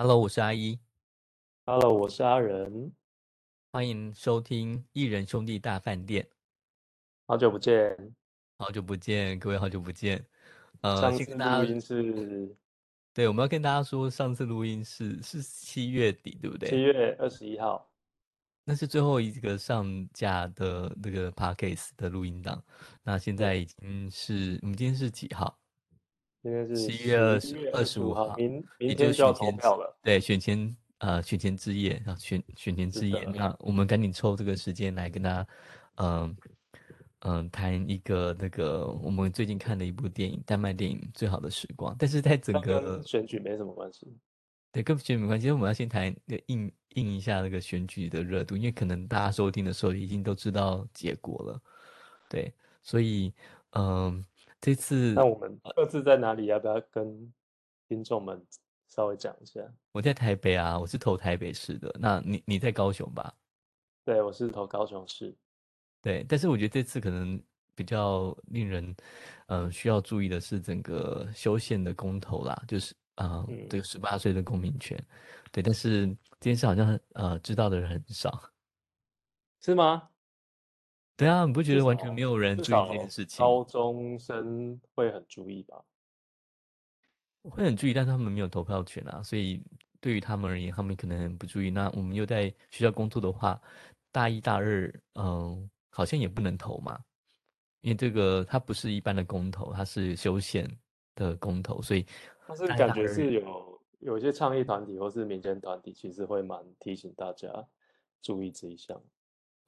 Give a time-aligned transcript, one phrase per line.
[0.00, 0.78] Hello，我是阿一
[1.66, 2.92] ，Hello，我是阿仁，
[3.72, 6.24] 欢迎收听艺人兄弟大饭店。
[7.26, 8.14] 好久不见。
[8.58, 10.24] 好久不见，各位好久不见。
[10.82, 12.56] 呃，上次录音是
[13.12, 16.84] 对，我们要跟大家说，上次录音是是七月底，对不对七对？
[16.84, 17.90] 月二十一号，
[18.62, 22.62] 那是最后一个上架的那个 podcast 的录音档。
[23.02, 25.58] 那现在已经是我们今天是几号？
[26.40, 29.98] 今天是十一月二十11月二十五号，号，明也明天就要投票了。
[30.02, 33.24] 对，选前呃选前之夜啊，选选前是之夜。
[33.34, 35.46] 那我们赶紧抽这个时间来跟大家，
[35.96, 36.36] 嗯、
[37.20, 41.92] 嗯、谈一个那个我们最近看的一部电影，丹麦电影《最好的时光》。
[41.98, 44.06] 但是在整个选举没什么关系。
[44.70, 51.60] 对跟选举没关系，因为我们要先谈那个应应一下那个选举的热度，因为可能大家收听的时候已经都知道结果了。
[52.28, 52.52] 对，
[52.82, 53.32] 所以
[53.72, 54.24] 嗯、
[54.60, 56.46] 这次那我们各自在哪里？
[56.46, 57.32] 要不要跟
[57.88, 58.44] 听众们
[58.88, 59.60] 稍微讲一下？
[59.92, 63.32] 我在台北啊，我是投台北市的，那你你在高雄吧？
[64.04, 65.36] 对，我是投高雄市。
[66.00, 67.40] 对，但是我觉得这次可能
[67.74, 68.96] 比较令人，
[69.46, 74.96] 呃，需要注意的是整个修宪的公投啦，就是啊、呃，这嗯，个十八岁的公民权，
[75.52, 76.06] 对，但是
[76.40, 78.42] 这件事好像呃知道的人很少，
[79.60, 80.08] 是吗？
[81.18, 83.40] 对啊，你不觉得完全没有人注意这件事情？
[83.40, 85.82] 高中生会很注意吧？
[87.42, 89.60] 会很注意，但是他们没有投票权啊，所以
[90.00, 91.70] 对于他们而言，他们可能很不注意。
[91.70, 93.60] 那我们又在学校工作的话，
[94.12, 96.96] 大一、大二，嗯，好像也不能投嘛，
[97.80, 100.70] 因为这个它不是一般的公投，它是修宪
[101.16, 102.06] 的公投，所以
[102.46, 107.48] 但是感觉是有有一些倡议团体或是民间团体，其实会蛮提醒大家
[108.22, 109.02] 注意这一项。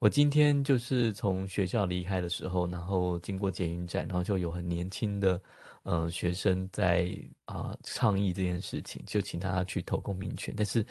[0.01, 5.39] 我今天就是从学校离开的时候，然后经过捷运站，然后就有很年轻的
[5.83, 10.83] 呃学生在啊、倡议这件事情，就请他去投公民权，但是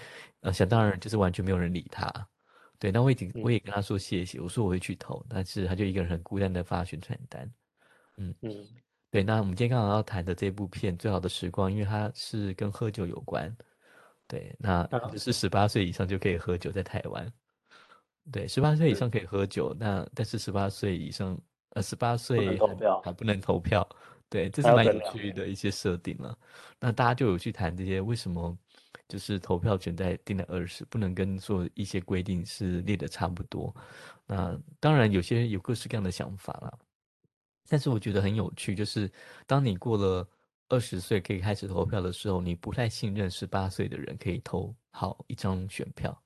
[0.42, 2.08] 呃想当然就是完全没有人理他。
[2.78, 7.52] 对，那我已经我嗯也跟他说谢谢，我说我会去投，但是他就一个人很孤单的发宣传单。
[8.16, 8.64] 嗯，嗯，
[9.10, 13.52] 对，那我们今天刚好要谈的这部片《最好的时光》，因为它是跟喝酒有关。
[14.28, 17.28] 对，那啊，就是十八岁以上就可以喝酒，在台湾。
[18.32, 21.38] 对，十八岁以上可以喝酒，那但是十八岁以上，
[21.70, 22.58] 呃，十八岁
[23.02, 23.86] 还不能投票。
[24.28, 25.12] 对，这是蛮有。
[25.12, 26.38] 趣的一些设定了。
[26.78, 28.56] 那大家就有去谈这些为什么
[29.08, 33.74] 就是投票权在定在二十，不能跟做一些规定是列的差不多。
[34.26, 36.72] 那当然有些有各式各样的想法啦。
[37.68, 39.10] 但是我觉得很有趣，就是
[39.46, 40.28] 当你过了
[40.68, 46.16] 二十岁可以开始投票的时候，你不太信任十八岁的人可以投好一张选票，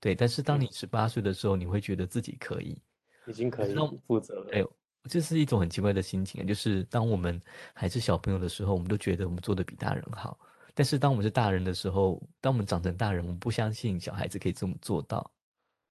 [0.00, 0.14] 对。
[0.14, 2.80] 但是当嗯，你十八岁的时候，你会觉得自己可以，
[3.26, 4.70] 已经可但是当以负责了哎了。，
[5.08, 7.40] 这是一种很奇怪的心情啊，就是当我们
[7.72, 10.36] 还是小朋友的时候，我们都觉得我们做的比大人好，
[10.74, 15.30] 但是当我们是大人的时候，当我们长成大人，我们不相信小孩子可以这么做到，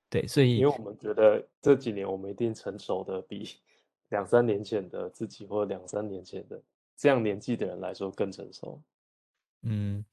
[0.10, 3.56] 对，所以因为我们觉得这几年我们一定成熟的比
[4.10, 6.62] 两三年前的自己或者两三年前的
[6.98, 8.82] 这样年纪的人来说更成熟。
[9.64, 10.04] 嗯，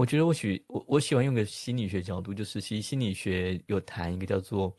[0.00, 4.74] 我觉得我许我我喜欢用个心理学角度，就是其实心理学有谈一个叫做，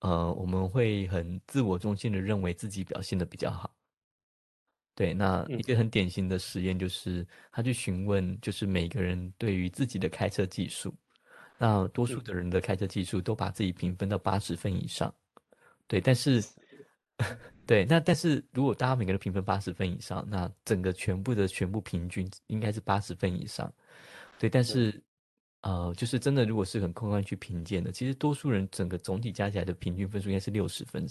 [0.00, 3.74] 呃，我们会很自我中心的认为自己表现的比较好。
[4.94, 10.94] 对，那一嗯个很典型的实验就是，他去询问，就是每个人对于自己的开车技术，
[11.56, 15.12] 那多数嗯，的人的开车技术都把自己评分到八十分以上。
[15.86, 16.44] 对，但是，
[17.64, 23.72] 对，那但是如果大家每个人评分八十分以上，那整个全部的全部平均应该是八十分以上。
[24.38, 25.02] 对，但嗯，是，
[25.62, 31.06] 呃，就是真的，如果是很客观去评鉴的，其实多数人整个总体加起来的平均分数应该是六十分，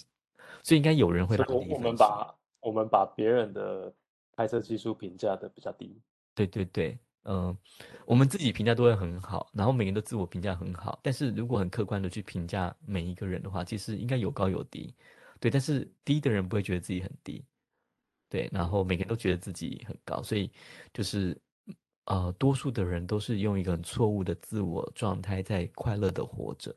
[0.61, 1.87] 所以应该有人会拉所以我我低分数。
[1.89, 3.93] 们把我们把别人的
[4.35, 5.99] 拍摄技术评价的比较低。
[6.35, 7.55] 对对对，嗯、
[8.05, 14.93] 我们自己评价都会很好，然后每个人都自我评价很好，但是如果很客观的去评价每一个人的话，其实应该有高有低，
[15.39, 17.43] 对，但是低的人不会觉得自己很低，
[18.29, 20.49] 对，然后每个人都觉得自己很高，所以
[20.93, 21.37] 就是
[22.05, 26.75] 呃，多数的人都是用一个很错误的自我状态在快乐的活着，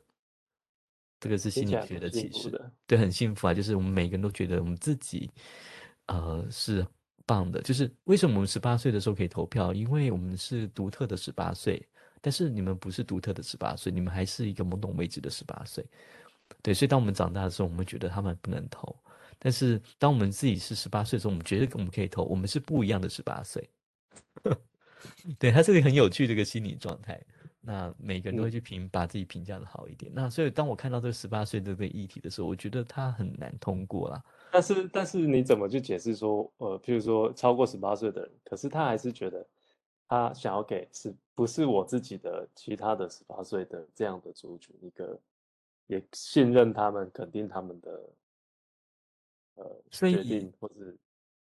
[1.19, 2.49] 这个是心理学的启示。
[2.85, 5.29] 对，很幸福啊，就是我们每个人都觉得我们自己
[6.05, 6.85] 呃是
[7.25, 9.73] 棒的，就是为什么我们十八岁的时候可以投票？
[9.73, 11.85] 因为我们是独特的十八岁，
[12.21, 15.85] 但是你们不是独特的十八岁，你们还是一个懵懂未知的十八岁。
[16.61, 18.95] 对，所以当我们长大的时候，我们觉得他们不能投，
[19.37, 23.69] 但是当我们自己是十八岁的时候，我们觉得我们可以投，我们是不一样的十八岁。
[25.39, 27.21] 对，它是个很有趣的一个心理状态。
[27.59, 30.09] 那每个人都会嗯，去评，把自己评价的好一点。
[30.15, 34.23] 那所以当我看到这个十八岁这个议题的时候，我觉得它很难通过啦。
[34.51, 39.45] 但是但是你怎么去解释说，呃，譬如说超过十八岁的人，可是他还是觉得
[40.07, 45.19] 他想要给是不是我自己的其他的十八岁的这样的族群一个，
[45.87, 48.09] 也信任他们，肯定他们的
[49.55, 50.97] 呃决定或是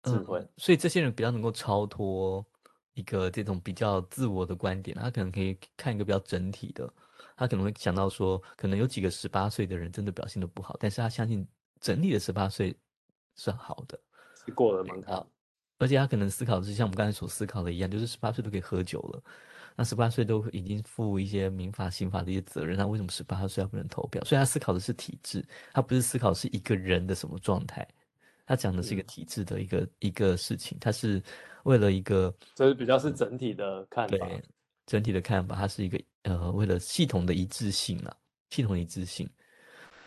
[0.03, 0.37] 智慧。
[0.37, 2.45] 嗯，所以这些人比较能够超脱
[2.93, 6.91] 一个这种比较自我的观点，他可能可以看一个比较整体的，
[7.37, 11.47] 他可能会想到说，可能有几个十八岁的人真的表现的不好，但是他相信
[11.79, 12.75] 整体的十八岁
[13.35, 13.99] 是好的，
[14.45, 15.27] 是过了门槛好，
[15.79, 19.23] 而且他可能思考的是像我们刚才所思考的一样，就是十八岁都可以喝酒了，
[19.75, 24.23] 那十八岁都已经负一些民法、刑法的一些责任，那为什么十八岁还不能投票？
[24.25, 25.43] 所以他思考的是体制，
[25.73, 27.87] 他不是思考是一个人的什么状态，
[28.45, 31.21] 他讲的是一个嗯体制的一个一个事情，他是
[31.63, 34.17] 为了一个这是比较是整体的看法。
[34.17, 34.43] 对
[34.87, 38.13] 整体的看法，它是一个呃为了系统的一致性啊，
[38.49, 39.29] 系统一致性。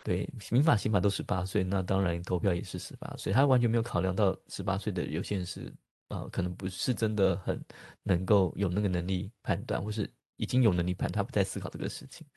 [0.03, 3.33] 对，民法、刑法都十八岁，那当然投票也是十八岁。
[3.33, 5.73] 他完全没有考量到十八岁的有些人是
[6.09, 7.59] 呃，可能不是真的很
[8.03, 12.27] 能够有那个能力判断，或是已经有能力判断，他不再思考这个事情，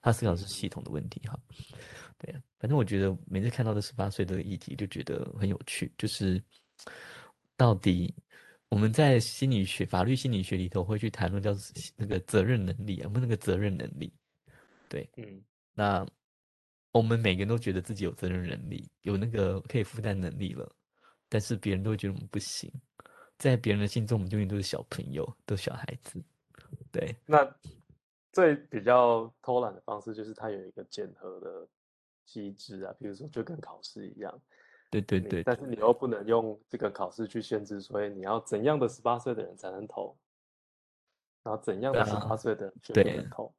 [0.00, 1.38] 他思考的是系统的问题哈。
[2.18, 6.42] 对啊，反正我觉得每次看到这十八岁的议题，就觉得很有趣，就是
[7.56, 8.14] 到底
[8.68, 11.50] 我们在心理学、法律心理学里头会去谈论叫
[11.96, 14.12] 那个责任能力啊，我们那个责任能力，
[14.88, 15.42] 对，嗯，
[15.74, 16.06] 那
[16.92, 20.70] 我们每个人都觉得自己有责任能力，有那个可以负担能力了，
[21.28, 22.70] 但是别人都会觉得我们不行，
[23.38, 26.22] 在别人的心中，我们永远都是小朋友，都是小孩子。
[26.92, 27.44] 对，那
[28.32, 31.68] 最比较偷懒的方式就是它有一个检核的
[32.24, 34.32] 机制啊，比如说就跟考试一样，
[34.92, 40.16] 你对对对，但是你又不能用这个考试去限制，所以你要怎样的十八岁的人才能投，
[41.42, 43.52] 然后怎样的十八啊岁的人却不能投，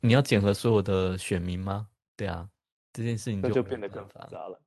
[0.00, 1.88] 你要检核所有的选民吗？
[2.16, 2.48] 对啊，
[2.92, 4.60] 这件事情那就就变得更复杂了。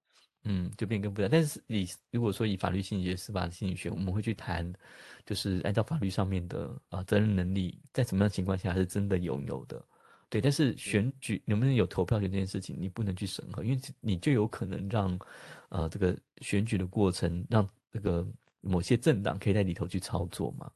[0.43, 1.27] 嗯，就变更不了。
[1.27, 4.71] 但是以如果说以法律心理学、司法心理学，我们会去谈，
[5.25, 9.83] 就是按照法律上面的啊、责任能力，在什么样的情况下是真的拥有的。
[10.29, 15.17] 对，但是选举能不能有投票权这件事情，你不能去审核，因为你就有可能让
[15.69, 18.27] 呃这个选举的过程，让这个
[18.61, 20.69] 某些政党可以在里头去操作嘛，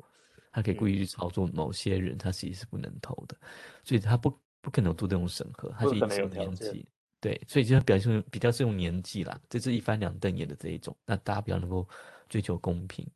[0.54, 3.38] 他可以故意去操作某些人，他其实是不能投的，
[3.84, 6.86] 所以他不不可能做这种审核，他是一定是有条件年纪。
[7.22, 11.88] 对，所以就是表现比较是用年纪啦，这是一翻两瞪眼的这一种，那大家比较能够
[12.28, 13.08] 追求公平，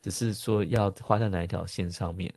[0.00, 2.32] 只是说要花在哪一条线上面，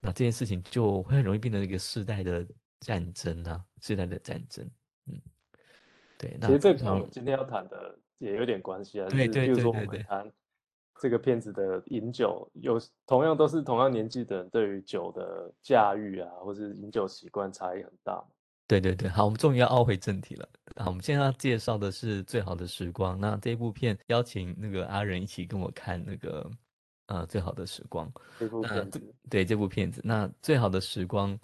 [0.00, 2.44] 那这件事情就会很容易变成一个世代的
[2.80, 4.68] 战争啊，世代的战争，
[5.06, 5.14] 嗯，
[6.18, 10.28] 对，那其实这通常跟我们今天要谈的也有点关系啊，就是比如说我们谈
[10.98, 12.76] 这个片子的饮酒，有
[13.06, 18.26] 同样都是同样年纪的人，对于酒的驾驭啊，或是饮酒习惯差异很大嘛。
[18.66, 20.48] 对对对，好，我们终于要凹回正题了。
[20.76, 23.16] 好，我们现在要介绍的是《最好的时光》。
[23.18, 26.50] 那这一部片邀请那个阿仁一起跟我看那个
[27.06, 28.10] 呃《最好的时光》。
[28.38, 31.38] 这部片子，对这部片子，那《最好的时光》，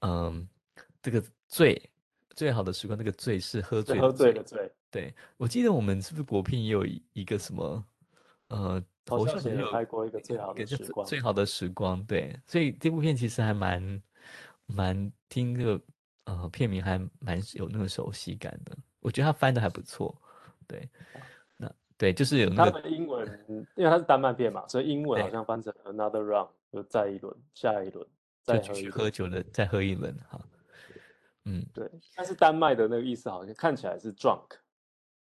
[0.00, 0.48] 嗯，
[1.02, 1.90] 这个最
[2.34, 7.84] 最好的时光，那个醉是喝醉喝醉醉的醉，对，我记得我们是不是国片也有一一个什么
[8.48, 14.02] 呃，好头像也有拍过一个最好的时光，最最好的时光，对，所以这部片其实还蛮
[14.66, 15.80] 蛮听这个
[16.24, 20.16] 呃片名还蛮有那个熟悉感的，我觉得他翻的还不错，
[20.66, 20.88] 对，
[21.56, 23.44] 那对就是有那他个们英文，
[23.76, 28.06] 因为它是丹麦片嘛，所以英文好像翻成 another round，就再一轮，下一轮，
[28.44, 29.02] 就继续再喝。
[29.04, 30.40] 喝酒的再喝一轮哈，
[31.44, 34.46] 嗯对，但是丹麦的那个意思好像看起来是 drunk，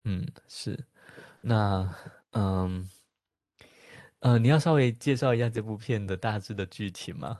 [0.05, 0.77] 嗯是，
[1.41, 1.93] 那
[2.31, 2.89] 嗯
[4.19, 7.39] 呃你要稍微介绍一下这部片的大致的剧情吗？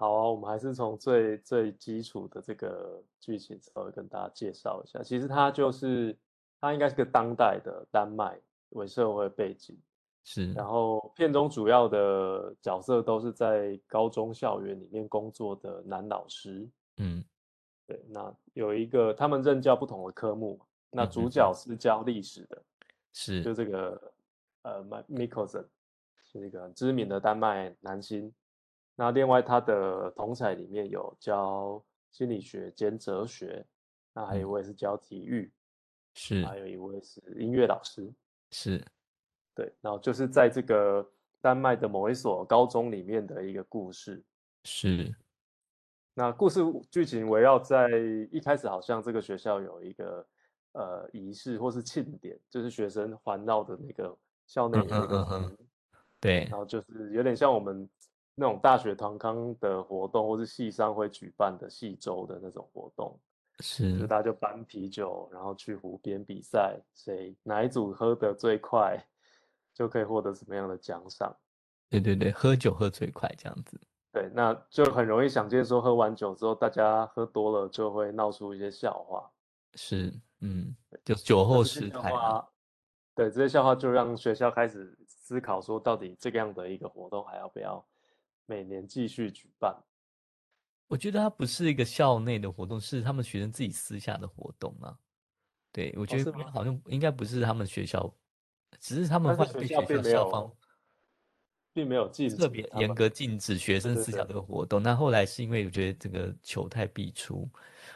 [0.00, 5.02] 好啊，我们还是从最最基础的这个剧情稍微跟大家介绍一下。
[5.02, 6.16] 其实它就是，
[6.58, 8.40] 它应该是个当代的丹麦
[8.70, 9.78] 为社会背景，
[10.24, 16.66] 是然后片中主要的角色都是在高中校园里面工作的男老师。
[16.96, 17.22] 嗯
[17.86, 20.58] 对，那有一个他们任教不同的科目，
[20.90, 22.62] 那主角是教历史的，
[23.12, 24.12] 是就这个
[24.62, 25.68] 呃 m i k o s e n
[26.22, 28.32] 是一个很知名的丹麦男星。
[28.96, 33.64] 那另外他的同才里面有教心理学兼哲学，
[34.12, 35.50] 那还有一嗯位是教体育，
[36.14, 36.44] 是。
[36.44, 38.12] 还有一位是音乐老师。
[38.50, 38.84] 是。
[39.54, 41.08] 对，然后就是在这个
[41.40, 44.22] 丹麦的某一所高中里面的一个故事。
[44.64, 45.14] 是。
[46.12, 47.88] 那故事剧情围绕在
[48.30, 50.26] 一开始，好像这个学校有一个
[50.72, 54.14] 呃仪式或是庆典，就是学生环绕的那个
[54.46, 55.56] 校内嗯有一个嗯嗯嗯湖，
[56.20, 56.44] 对。
[56.50, 57.88] 然后就是有点像我们
[58.40, 63.20] 那种大学团康的活动，或是系商会举办的系周的那种活动，
[63.58, 68.98] 就是大家就搬啤酒，然后去湖边比赛，谁哪一组喝得最快，
[69.74, 71.36] 就可以获得什么样的奖赏。
[71.90, 73.78] 对对对，喝酒喝最快这样子，
[74.10, 79.30] 对，那就很容易想见说，喝完酒之后，大家喝多了就会闹出一些笑话。
[79.74, 82.10] 是，嗯，就酒后失态。
[83.14, 87.84] 对，这些笑话就让学校开始思考说，到底这个样的一个活动还要不要
[88.50, 89.72] 每年继续举办？
[90.88, 94.98] 我觉得它不是一个校内的活动，是他们学生自己私下的活动啊。
[95.70, 98.12] 对，我觉得好像应该不是他们学校，
[98.80, 100.52] 只是他们会被学校校方。
[101.72, 104.82] 并没有禁止特别严格禁止学生私下这个活动。
[104.82, 107.48] 那后来是因为我觉得这个球太必出，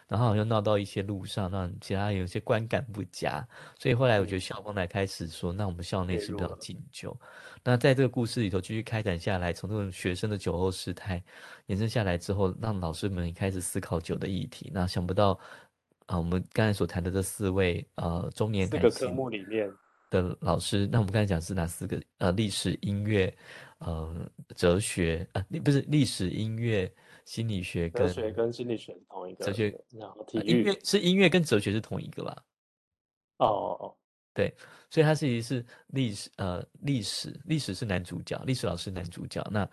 [0.06, 3.46] 然后又闹到一些路上，让其他有些观感不佳，
[3.78, 7.18] 所以后来我觉得校方才开始说，那我们校内是不是要禁酒？
[7.62, 11.22] 那在这个故事里头继续开展下来，从这种学生的酒后失态
[11.66, 14.70] 延伸下来之后，让老师们开始思考酒的议题。
[14.74, 15.38] 那想不到
[16.06, 19.70] 啊，我们刚才所谈的这四位呃中年四个科目里面。
[20.10, 22.00] 的老师，那我们刚才讲是哪四个？
[22.18, 23.34] 呃，历史、音乐，
[23.78, 26.88] 呃，哲学，呃，不是历史、音乐、
[27.24, 29.44] 心理学跟哲学跟心理学是同一个。
[29.44, 32.44] 哲学，然后体育是音乐跟哲学是同一个吧？
[33.38, 33.96] 哦哦哦，
[34.32, 34.54] 对，
[34.90, 39.46] 所以它其实是历史，呃，历史，历史是男主角，历史老师男主角。
[39.50, 39.68] 那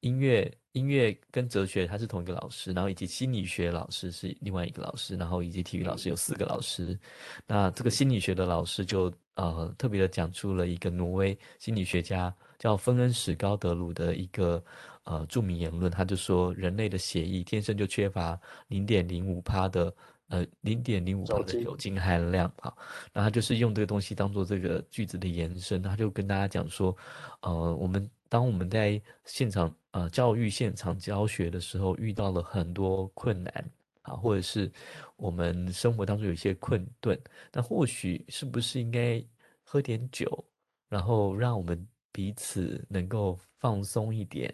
[0.00, 0.52] 音乐。
[0.74, 6.98] 音乐跟哲学他是同一个老师，然后以及心理学老师是另外一个老师，然后以及体育老师有四个老师。
[7.46, 9.02] 那这个心理学的老师就
[9.36, 14.60] 呃特别的讲出了一个挪威心理学家叫芬恩史高德鲁的一个
[15.04, 19.94] 呃著名言论，他就说人类的血液天生就缺乏零点零五帕的
[20.28, 22.74] 呃零点零五帕的酒精含量啊，
[23.12, 26.96] 那他就是用这个东西当做这个句子的延伸，他就跟大家讲说，
[27.40, 28.10] 呃我们。
[28.26, 33.70] 当我们在现场呃教育现场教学的时候，遇到了很多困难
[34.02, 34.68] 啊，或者是
[35.14, 37.16] 我们生活当中有一些困顿，
[37.52, 39.24] 那或许是不是应该
[39.62, 40.44] 喝点酒，
[40.88, 44.52] 然后让我们彼此能够放松一点，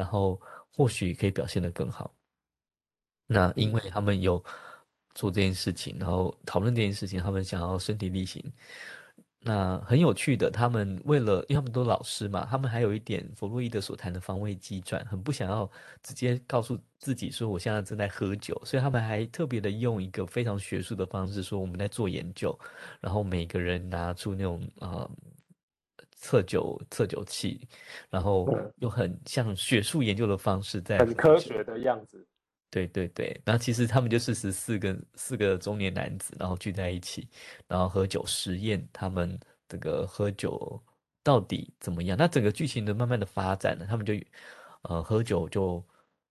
[0.00, 0.40] 然后
[0.74, 2.10] 或许可以表现得更好。
[3.26, 4.42] 那因为他们有
[5.14, 8.42] 做这件事情，然后讨论这件事情，他们想要身体力行。
[9.42, 15.70] 那很有趣的，他们为了，因为他们都老师嘛，他们还有一点弗洛伊德所谈的防卫机转，很不想要
[16.02, 22.58] 直接告诉自己说我现在正在喝酒，所以他们还特别的用一个非常学术的方式说我们在做研究，
[23.00, 25.10] 然后每个人拿出那种呃
[26.20, 27.66] 测酒测酒器，
[28.10, 28.46] 然后
[28.76, 32.26] 又很像学术研究的方式在很科学的样子。
[32.70, 37.28] 对对对，然后其实他们就是十四个四个中年男子，然后聚在一起，
[37.66, 39.36] 然后喝酒实验他们
[39.66, 40.80] 这个喝酒
[41.24, 42.16] 到底怎么样。
[42.16, 44.14] 那整个剧情的慢慢的发展呢，他们就
[44.82, 45.84] 呃喝酒就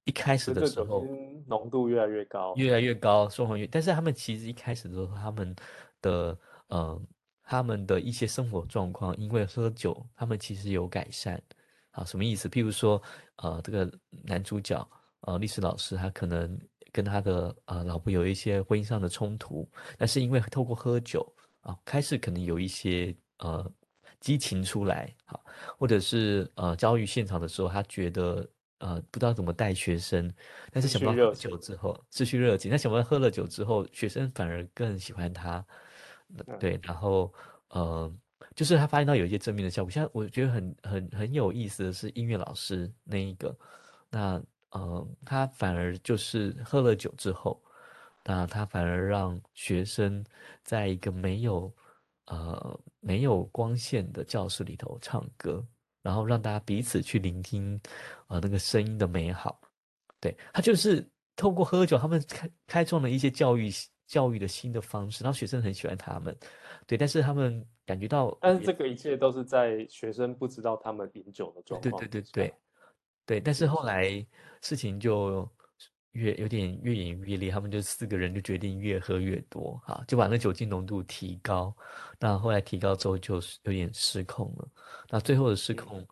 [0.06, 1.06] 一开始的时候
[1.46, 5.54] 浓度越来越高，越来越高，说谎越，但是他们其实一开始的时候，他们
[6.02, 7.02] 的呃
[7.50, 11.42] 他们的一些生活状况，因为喝酒，他们其实有改善。
[11.92, 12.48] 啊，什么意思？
[12.48, 13.02] 譬如说
[13.38, 13.92] 呃这个
[14.24, 14.88] 男主角。
[15.22, 16.58] 呃，历史老师他可能
[16.94, 21.30] 跟他的呃老婆有一些婚姻上的冲突，但是因为透过喝酒
[21.60, 23.70] 啊，开始可能有一些呃
[24.22, 25.44] 激情出来，好，
[25.78, 30.34] 或者是呃教育现场的时候，他觉得呃不知道怎么带学生，
[30.72, 35.64] 但是想不到喝酒之后失去热情，那想不到喝了酒之后，学生反而更喜欢他，
[36.60, 37.34] 对，然后
[37.70, 38.12] 呃
[38.56, 43.58] 就是他发现到有一些正面的效果，像我觉得很很很有意思的是音乐老师那一个，
[44.10, 44.42] 那。
[44.72, 47.60] 呃，他反而就是喝了酒之后，
[48.24, 50.24] 那他反而让学生
[50.64, 51.76] 在一个没有
[52.26, 55.66] 呃没有光线的教室里头唱歌，
[56.04, 57.82] 然后让大家彼此去聆听
[58.28, 59.60] 呃那个声音的美好。
[60.20, 61.04] 对他就是
[61.36, 63.72] 透过喝酒，他们开开创了一些教育
[64.10, 66.36] 教育的新的方式，然后学生很喜欢他们。
[66.86, 71.92] 对，但是他们感觉到，但是这个一切都是在学生不知道他们饮酒的状况。
[72.02, 72.54] 对对对对。
[73.26, 74.26] 对，但是后来
[74.60, 75.48] 事情就
[76.14, 81.72] 越有点越演越烈，他们就四个人就决定越喝越多，哈，就把那酒精浓度提高。
[82.20, 84.68] 那后来提高之后就有点失控了。
[85.12, 86.04] 那最后的失控，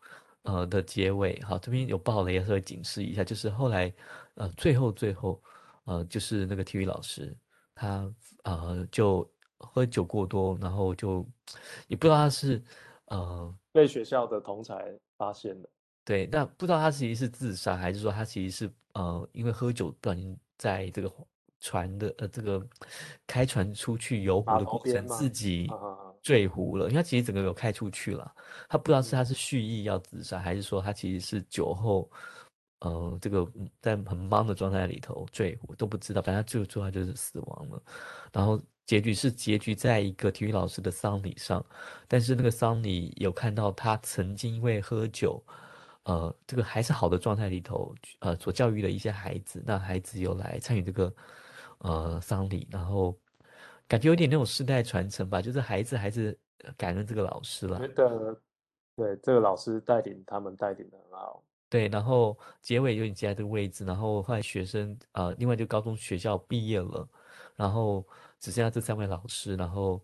[0.43, 3.91] 呃的结尾，好，这边有爆雷，稍微警示一下，就是后来，
[4.35, 5.41] 呃，最后最后，
[5.85, 7.35] 呃，就是那个体育老师，
[7.77, 8.11] 他
[8.43, 9.29] 呃就
[9.59, 11.25] 喝酒过多，然后就
[11.87, 12.61] 也不知道他是
[13.05, 15.69] 呃被学校的同才发现的。
[16.03, 21.11] 对，那不知道他其实是自杀，还是说他其实是呃，因为喝酒不小心在这个
[21.59, 22.65] 船的呃这个
[23.25, 25.69] 开船出去游湖的过程自己
[26.21, 26.85] 坠湖了。
[26.85, 28.33] 因为他其实整个有开出去了，
[28.69, 32.09] 他不知道是他是蓄意要自杀，还是说他其实是酒后
[32.79, 33.47] 呃这个
[33.81, 37.81] 在很忙的状态里头坠我都不知道，反正最后最后就是死亡了。
[38.31, 41.65] 然后结局是结局在一个体育老师的丧礼上，
[42.07, 45.43] 但是那个丧礼有看到他曾经因为喝酒。
[46.07, 51.13] 呃这个还是好的状态里头，呃所教育的一些孩子，那孩子有来参与这个
[51.79, 53.13] 呃丧礼，然后
[53.89, 56.39] 感觉有点那种世代传承吧，就是孩子还是
[56.77, 57.77] 感恩这个老师了。
[57.79, 58.41] 觉得
[58.95, 61.43] 对这个老师带领他们带领的很好。
[61.69, 67.05] 对，然后结尾有点接在这个位置，然后后来学生呃，另外就高中学校毕业了，
[67.57, 68.07] 然后
[68.39, 70.01] 只剩下这三位老师，然后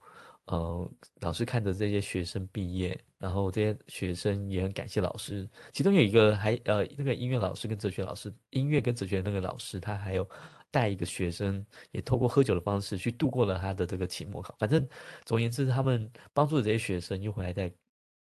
[0.48, 0.92] 呃，
[1.22, 10.30] 老师看着这些学生毕业，然后这些学生也很感谢老师，其中有一个还呃那个音乐老师跟哲学老师，音乐跟哲学那个老师，他还有
[10.70, 14.86] 带一个学生，也透过喝酒的方式去度过了他的这个期末考，反正
[15.24, 17.74] 总而言之，他们帮助这些学生又回来在。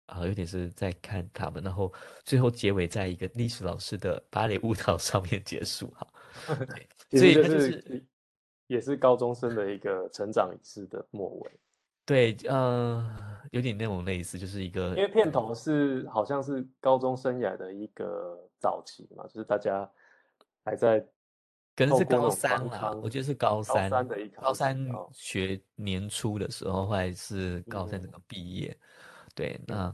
[0.09, 6.07] 啊，有点是在看他们，然后最后结尾在一个历史老师的芭蕾舞蹈上面结束哈。
[7.11, 8.05] 所以就是
[8.67, 11.51] 也是高中生的一个成长仪式的末尾。
[12.05, 13.07] 对，呃，
[13.51, 19.87] 有点那种类似，就是一个因为片头是好像是高中生涯的一个早期嘛，就是大家
[20.65, 20.99] 还在
[21.75, 24.77] 可能是高三了，我觉得是高三的一高三
[25.13, 28.75] 学年初的时候，后来是高三整个毕业。
[29.35, 29.93] 对，那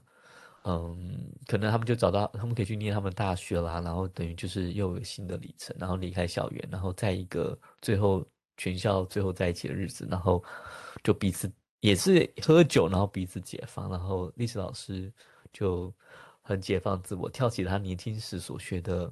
[0.63, 8.25] 嗯，可能他们就找到，他们可以去念他们大学啦，然后等于就是又有新的里程，然后离开校园，然后在一个最后
[8.57, 10.43] 全校最后在一起的日子，然后
[11.03, 11.51] 就彼此
[11.81, 15.13] 也是喝酒，然后彼此解放，然后历史老师
[15.53, 15.93] 就
[16.41, 19.05] 很解放自我，跳起他年轻时所学的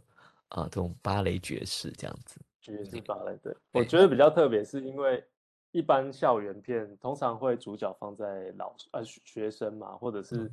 [0.47, 5.23] 啊这种芭蕾爵士这样子，爵士芭蕾，对，我觉得比较特别，是因为。
[5.73, 10.49] 一般校园片通常会主角放在老呃学生嘛，或者是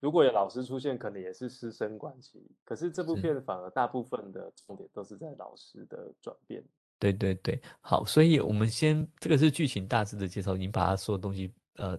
[0.00, 2.44] 如果有老师出现，可能也是师生关系。
[2.64, 6.62] 可是这部片反而大部分的重点都是在老师的转变。
[6.98, 11.96] 对对对，好，所以我们先这个是剧情大致的介绍，已经把它所有东西呃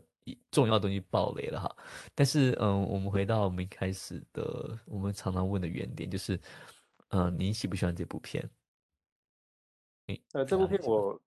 [0.51, 1.73] 重要的东西爆雷了哈。
[2.13, 6.37] 但是嗯，我们回到我们一开始的我们常常问的原点，就是
[7.11, 8.49] 嗯，你喜不喜欢这部片？
[10.33, 11.17] 呃，这部片我。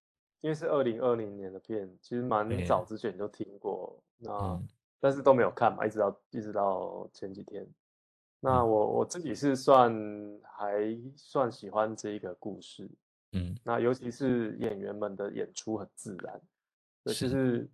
[0.40, 4.60] 因为是二零二零年的片，其实蛮早之前就听过，那
[5.00, 7.66] 但是都没有看嘛，一直到一直到前几天。
[8.38, 9.92] 那我我自己是算
[10.44, 12.88] 还算喜欢这一个故事，
[13.32, 16.40] 嗯，那尤其是演员们的演出很自然，
[17.04, 17.68] 就是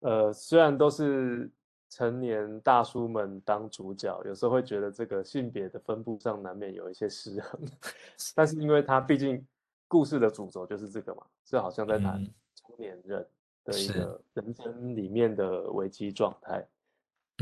[0.00, 1.48] 呃虽然都是
[1.88, 7.60] 成年大叔们当主角，有时候会觉得这个性别的分布上难免有一些失衡，
[8.34, 9.46] 但是因为他毕竟。
[9.92, 12.16] 故事的主轴就是这个嘛，就好像在谈
[12.54, 13.28] 中年人
[13.62, 16.66] 的一个人生里面的危机状态，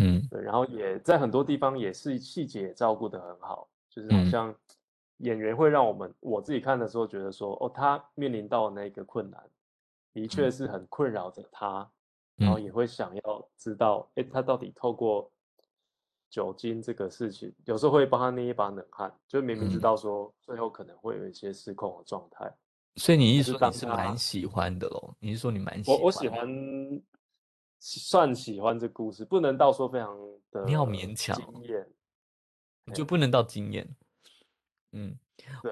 [0.02, 4.52] 嗯，对，然后也在很多地方也是细节照顾得很好，就是好像
[5.18, 9.40] 演员会让我们我自己看的时候觉得说，哦，他面临到那个困难，
[10.12, 11.88] 的确是很困扰着他，
[12.34, 15.30] 然后也会想要知道，哎，他到底透过。
[16.30, 22.50] 酒精这个事情，有时候会帮他捏一把冷汗，就明明知道说最后可能会有一些失控的状态。
[22.96, 25.14] 所以你意思你是蛮喜欢的喽？
[25.18, 26.48] 你是说你蛮喜我我喜欢，
[27.78, 30.16] 算喜欢这故事，不能到说非常
[30.50, 31.86] 的你要勉强经验，
[32.94, 33.88] 就不能到经验。
[34.92, 35.16] 嗯，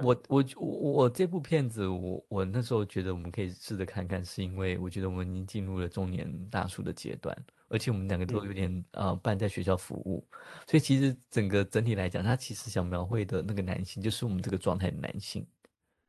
[0.02, 7.36] 我我我我这部片子，我我那时候觉得我们可以试着看看，是因为我觉得我们已经进入了中年大叔的阶段。
[7.68, 10.26] 而且我们两个都有点呃，半在学校服务，
[10.66, 15.46] 所以其实整个整体来讲，他其实想描绘的那个男性，就是我们这个状态的男性。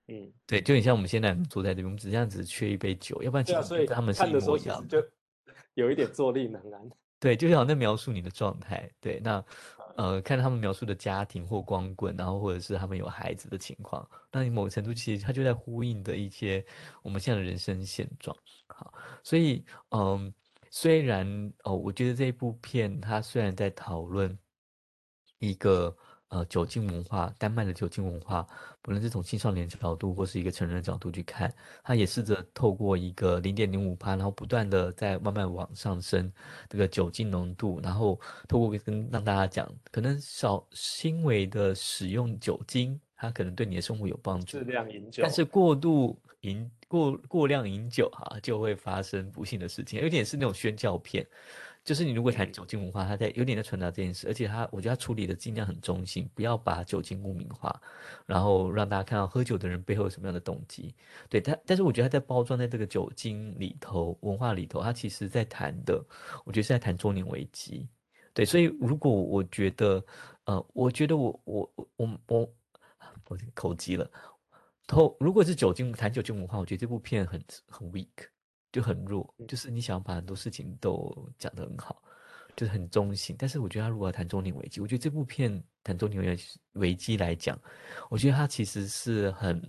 [0.08, 4.88] 嗯，对，就很像我们现在坐在这边，我们只这样子缺一杯酒，要不然其实他们是一模一样。
[4.88, 4.98] 就
[5.76, 6.89] 有一点坐立难安。
[7.19, 8.89] 对，就像在描述你的状态。
[9.00, 9.43] 对，那
[9.98, 16.65] 呃，看他们描述的家庭或光棍，然后或者是他们有孩子的情况，那你某个程度其实他就在呼应的一些
[17.04, 18.36] 我们现在的人生现状。
[18.67, 18.93] 好，
[19.24, 20.34] 所以嗯。
[20.71, 24.38] 虽然哦，我觉得这部片它虽然在讨论
[25.39, 25.95] 一个
[26.27, 28.47] 呃酒精文化，丹麦的酒精文化，
[28.82, 31.51] 不论是从青少年角度或是一个成人的角度去看，
[31.84, 36.32] 它也试着透过一个零点零五帕，然后不断的在慢慢往上升
[36.69, 46.69] 这个酒精浓度，然后透过跟让大家讲，可能少轻微的使用酒精，它可能对你的生活有帮助，适量饮酒，但是过度饮。
[46.89, 51.25] 过过量饮酒哈，就会发生不幸的事情，有点是那种宣教片，
[51.86, 57.80] 就是你如果谈酒精文化，他在有点在传达这件事，而且他我觉得他处理的尽量很中性，不要把酒精污名化，
[58.25, 60.93] 然后让大家看到喝酒的人背后有什么样的动机。
[61.30, 66.04] 对，他但是我觉得他在包装在这个酒精里头文化里头，他其实在谈的，
[66.43, 67.88] 我觉得是在谈中年危机。
[68.34, 70.04] 对，所以如果我觉得，
[70.45, 72.49] 呃，我觉得我我我我
[73.28, 74.10] 我口急了。
[74.89, 78.08] 透，如果是酒精谈酒精文化，我觉得这部片很很 weak，
[78.71, 82.02] 就很弱，就是你想要把很多事情都讲得很好，
[82.56, 83.36] 就是很中性。
[83.38, 86.38] 但是我觉得他如果谈中年危机，我觉得这部片谈中年危
[86.73, 87.58] 危机来讲，
[88.10, 89.62] 我觉得他其实是很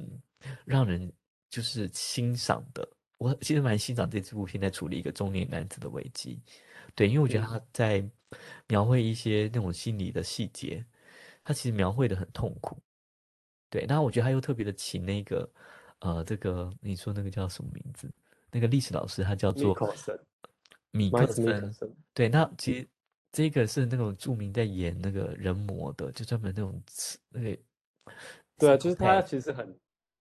[0.65, 1.13] 让人
[1.51, 2.89] 就是欣赏的。
[3.19, 6.41] 我其实蛮欣赏这部片在处理一个中年男子的危机，
[6.95, 8.03] 对，因为我觉得他在
[8.67, 10.83] 描绘一些那种心理的细节，
[11.45, 12.83] 他其实描绘的很痛苦。
[13.71, 15.49] 对，那我觉得他又特别的请那个
[16.01, 18.11] 呃，这个你说那个叫什么名字？
[18.51, 19.75] 那个历史老师他叫做
[20.91, 21.49] 米克森。
[22.13, 22.89] 对，那其实
[23.31, 26.83] 这个是那种著名在演那个人魔的，就专门那种
[27.31, 27.57] 那个。
[28.59, 29.75] 对啊，就是他其实很。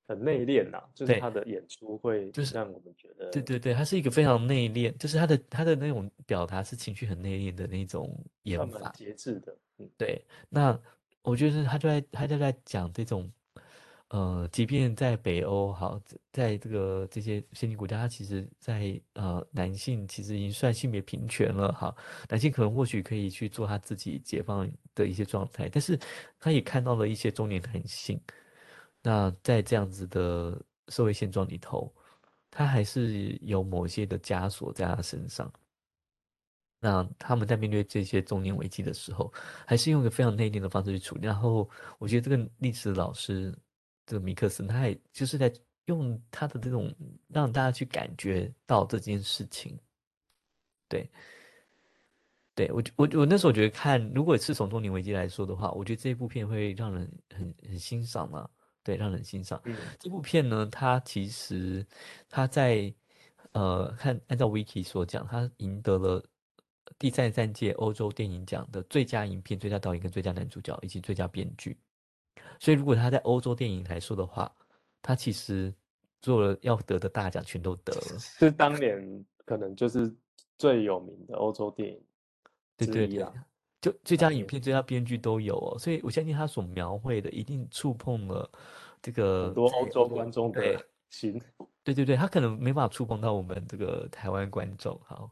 [0.09, 10.25] 很内敛呐，就是他的演出会就是让我们觉得，对对对，他是一个非常内敛，就是他的他的那种表达是情绪很内敛的那种演法，节制的，嗯，对。
[10.49, 10.75] 那
[11.21, 13.31] 我觉得他就在他就在讲这种，
[14.09, 16.01] 呃，即便在北欧，好，
[16.33, 21.95] 在这个这些先进国家，他其实，在呃男性其实已经算性别平权了，哈，
[22.27, 25.99] 男性可能或许可以去做他自己解放的一些状态，但是
[26.39, 28.19] 他也看到了一些中年男性。
[29.01, 31.93] 那在这样子的社会现状里头，
[32.49, 35.51] 他还是有某些的枷锁在他身上。
[36.81, 39.31] 那他们在面对这些中年危机的时候，
[39.67, 41.27] 还是用一个非常内敛的方式去处理。
[41.27, 41.69] 然后，
[41.99, 43.53] 我觉得这个历史老师，
[44.09, 45.53] 这个米克斯，他也就是在
[45.85, 46.91] 用他的这种
[47.27, 49.77] 让大家去感觉到这件事情。
[50.87, 51.07] 对，
[52.55, 58.49] 对我我我那时候觉得看，如果是从中年危机来说的话，我觉得这部片会让人很很欣赏嘛。
[58.81, 59.61] 对，让人欣赏。
[59.99, 61.85] 这部片呢，它其实
[62.27, 62.91] 它在
[63.51, 66.25] 呃，看按照 Wiki 所讲，它赢得了
[66.97, 71.77] 第三十三届欧洲电影奖的最佳影片、最佳导演跟最佳男主角以及最佳编剧。
[72.59, 74.53] 所以，如果他在欧洲电影来说的话，
[75.01, 75.73] 他其实
[76.21, 78.19] 做了要得的大奖全都得了。
[78.19, 80.13] 是当年可能就是
[80.57, 82.03] 最有名的欧洲电影
[82.77, 83.33] 之一啊。
[83.81, 88.51] 就最佳影片、最佳编剧都有哦，所以我相信他所描绘的一定触碰了
[89.01, 91.41] 这个很多欧洲观众的 心。
[91.81, 94.99] 对对对，他可能没办法触碰到我们这个台湾观众。
[95.05, 95.31] 好，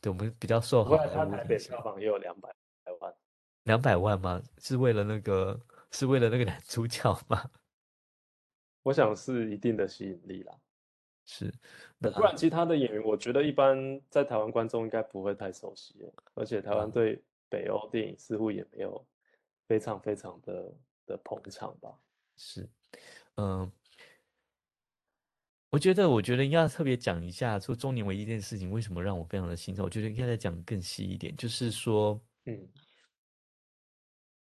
[0.00, 0.96] 对我们比较受好。
[0.96, 2.48] 他台北票房也有两百
[3.00, 3.12] 万，
[3.64, 4.40] 两百万吗？
[4.58, 7.50] 是为了那个是为了那个男 主角吗？
[8.84, 10.54] 我想是一定的吸引力啦。
[11.24, 11.52] 是，
[11.98, 15.94] 不然其他的演员，我觉得一般在台湾观众应该不会太熟悉，
[16.34, 17.22] 而且台湾对。
[17.52, 19.04] 北欧电影似乎也没有
[19.66, 20.72] 非常非常的
[21.04, 21.98] 的捧场吧？
[22.36, 22.64] 是，
[23.34, 23.68] 嗯，
[25.70, 29.84] 我觉得，我觉得应该特别讲一下，说中年危机这件事情为什么让我非常的心痛。
[29.84, 32.68] 我觉得应该再讲更细一点，就是说，嗯，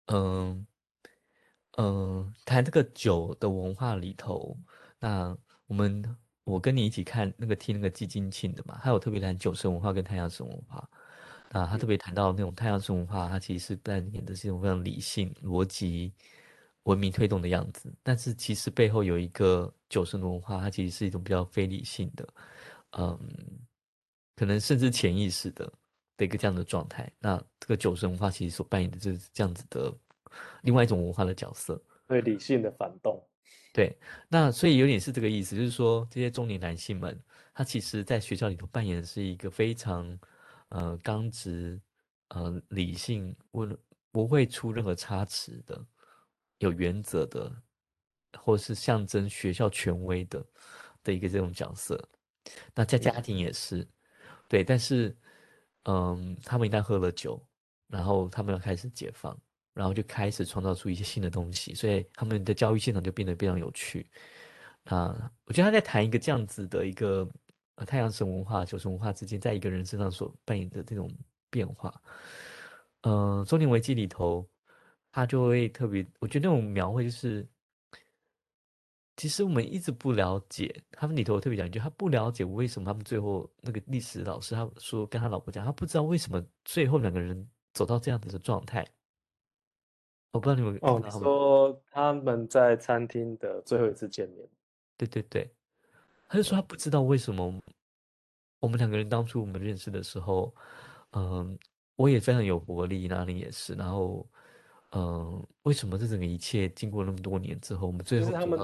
[0.08, 0.66] 嗯，
[1.78, 4.56] 嗯，谈这个酒的文化里头，
[4.98, 10.88] 那我们我跟你一起看那个听那个季金庆的嘛，他有特别谈酒神文化跟太阳神文化。
[11.52, 16.10] 啊，他特别谈到那种太阳神文化，它其实是扮演的是一种非常理性、逻辑、
[16.84, 17.92] 文明推动的样子。
[18.02, 22.26] 但是其实背后有一个酒神文化，它其实是一种比较非理性的，
[22.92, 23.18] 嗯，
[24.34, 25.70] 可能甚至潜意识的
[26.16, 27.12] 的一个这样的状态。
[27.18, 29.94] 那这个酒神文化其实所扮演的就是这样子的
[30.62, 33.22] 另外一种文化的角色，对理性的反动。
[33.72, 33.96] 对，
[34.28, 37.18] 那所以有点是这个意思，就是说这些中年男性们，
[37.54, 40.18] 他其实在学校里头扮演的是一个非常。
[40.74, 41.78] 呃，刚直，
[42.28, 43.68] 呃，理性，不
[44.10, 45.78] 不会出任何差池的，
[46.60, 47.54] 有原则的，
[48.38, 50.46] 或是象征学校权威的
[51.04, 52.02] 的一个这种角色。
[52.74, 53.86] 那在家庭也是，
[54.48, 55.14] 对，但是，
[55.84, 57.46] 嗯，他们一旦喝了酒，
[57.86, 59.38] 然后他们要开始解放，
[59.74, 64.06] 然后就开始创造出一些新的东西，所以他们的教育现场就变得非常有趣。
[64.84, 67.28] 啊，我觉得他在谈一个这样子的一个。
[67.76, 71.10] 呃，太阳神文化、酒神文化之间，在一个人身上所扮演的这种
[71.48, 72.02] 变化，
[73.00, 74.46] 呃，中年危机里头，
[75.10, 77.48] 他就会特别，我觉得那种描绘就是，
[79.16, 88.86] 其实我们一直不了解，他们里头特别讲，就他不了解为什么他们最后那个历史老师他说跟他老婆讲，他不知道为什么最后两个人走到这样子的状态。
[90.32, 94.48] 我不知道你们哦，你说他们在餐厅的最后一次见面，
[94.96, 95.50] 对对对。
[96.28, 97.60] 他就说他不知道为什么
[98.58, 100.54] 我们两个人当初我们认识的时候，
[101.10, 101.58] 嗯，
[101.94, 104.26] 我也非常有活力，那里也是，然后，
[104.92, 108.58] 嗯，为什么这整个一切经过那么多年之后，我们最后他们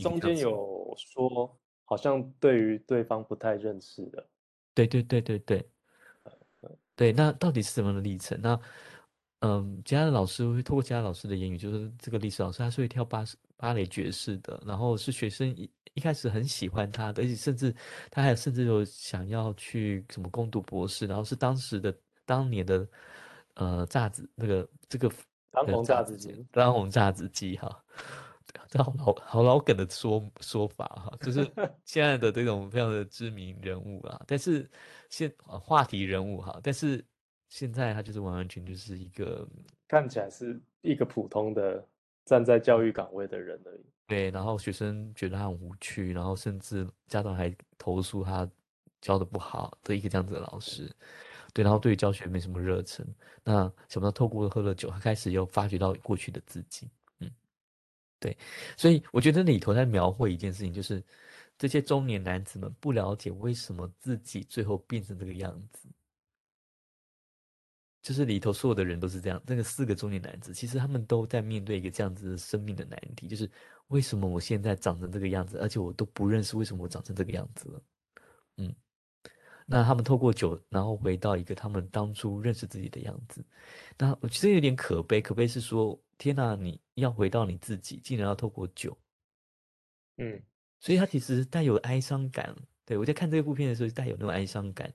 [0.00, 4.26] 中间有说，好像对于对方不太认识的，
[4.74, 5.70] 对对对对对，
[6.96, 8.36] 对，那到底是什么样的历程？
[8.42, 8.58] 那，
[9.42, 13.24] 嗯，其他的老师会透过其他老师的言语，就是这个历史老师他是会跳芭
[13.56, 15.70] 芭蕾爵士的，然后是学生一。
[15.94, 17.70] 一开始很喜欢他的，而且甚至
[18.10, 22.88] 他还甚至有想要去什么攻读博士，然后是当时的当年的
[23.56, 25.12] 呃炸子那个这个
[25.50, 27.84] 当红炸子鸡，当红炸子鸡哈，
[28.70, 31.46] 这好老好老梗的说说法哈，就是
[31.84, 34.66] 现在的这种非常的知名人物啊，但是
[35.10, 37.04] 现话题人物哈，但是
[37.52, 39.46] 现在他就是完完全就是一个
[39.86, 41.86] 看起来是一个普通的
[42.24, 43.84] 站在教育岗位的人而已。
[44.06, 48.50] 对，然后学生觉得他很无趣，然后甚至家长还投诉他
[49.02, 50.90] 教的不好的一个这样子的老师。
[51.52, 53.06] 对，然后对于教学没什么热忱。
[53.44, 56.88] 那想不到透过喝了酒，他开始又发掘到过去的自己。
[57.18, 57.30] 嗯，
[58.18, 58.34] 对，
[58.78, 61.04] 所以我觉得里头在描绘一件事情，就是
[61.58, 65.86] 这些中年男子们不了解为什么自己最后变成这个样子。
[68.02, 73.48] 就是里头所有的人都是这样，那个四个中年男子，其实他们都在面对一个这样子的生命的难题，就是
[73.88, 77.82] 为什么我现在长成这个样子，而且我都不认识为什么我长成这个样子了。
[78.56, 78.74] 嗯，
[79.66, 83.44] 那他们透过酒，然后回到一个他们当初认识自己的样子。
[83.96, 88.98] 那我觉得有点可悲，可悲是说，天哪，你要回到你自己，竟然要透过酒。
[90.16, 90.42] 嗯，
[90.80, 92.54] 所以他其实带有哀伤感。
[92.84, 94.92] 对我在看这部片的时候，带有那种哀伤感。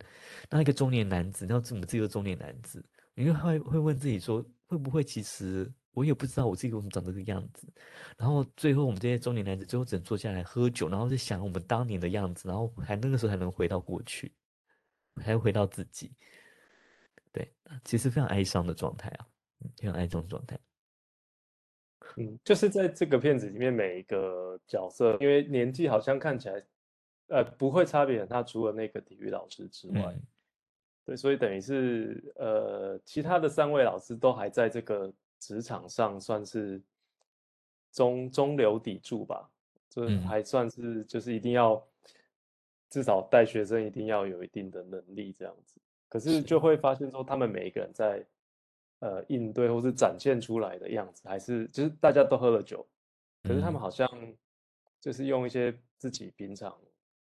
[0.50, 2.84] 那一个中年男子，然后怎么这个中年男子？
[3.18, 7.68] 因为会会问自己说，会不会其实我也不知道我自己为什么长这个样子？
[8.16, 14.32] 然后最后我们这些中年男子最后只能坐下来喝酒，然后在想我们当年的样子，然后还那个时候还能回到过去，
[15.16, 16.14] 还回到自己。
[17.32, 17.52] 对，
[17.84, 19.26] 其实非常哀伤的状态啊，
[19.78, 20.60] 非常哀伤的状态。
[22.18, 26.64] 嗯，就是在这个片子里面，每一个角色，因为年纪好像看起来，
[27.30, 30.16] 呃，不会差别很大，除了那个体育老师之外。
[31.08, 36.82] 对，所以等于是，呃，其他的三位老师都还在这个职场上，算是
[37.94, 39.50] 中中流砥柱吧，
[39.90, 41.82] 就还算是就是一定要
[42.90, 45.80] 至少带学生一定要有一定的能力这样子。
[46.10, 48.26] 可是就会发现说，他们每一个人在
[49.00, 52.86] 呃应对或是展现出来的样子，还是就是大家都喝了酒，
[53.44, 54.06] 可是他们好像
[55.00, 56.78] 就是用一些自己平常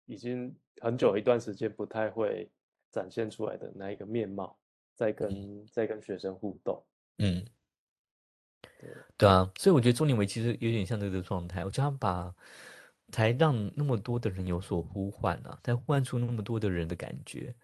[0.06, 2.50] 已经很久一段时间不太会。
[2.98, 4.58] 展现出来的那一个面貌，
[4.96, 6.84] 在跟在跟学生互动，
[7.18, 7.46] 嗯，
[9.16, 9.28] 对。
[9.28, 12.34] 啊，所以我觉得中年维其实有点像这个状态，我觉得他把
[13.12, 17.54] 才让那么多的人有所呼唤啊，才呼唤出那么多的人的感觉，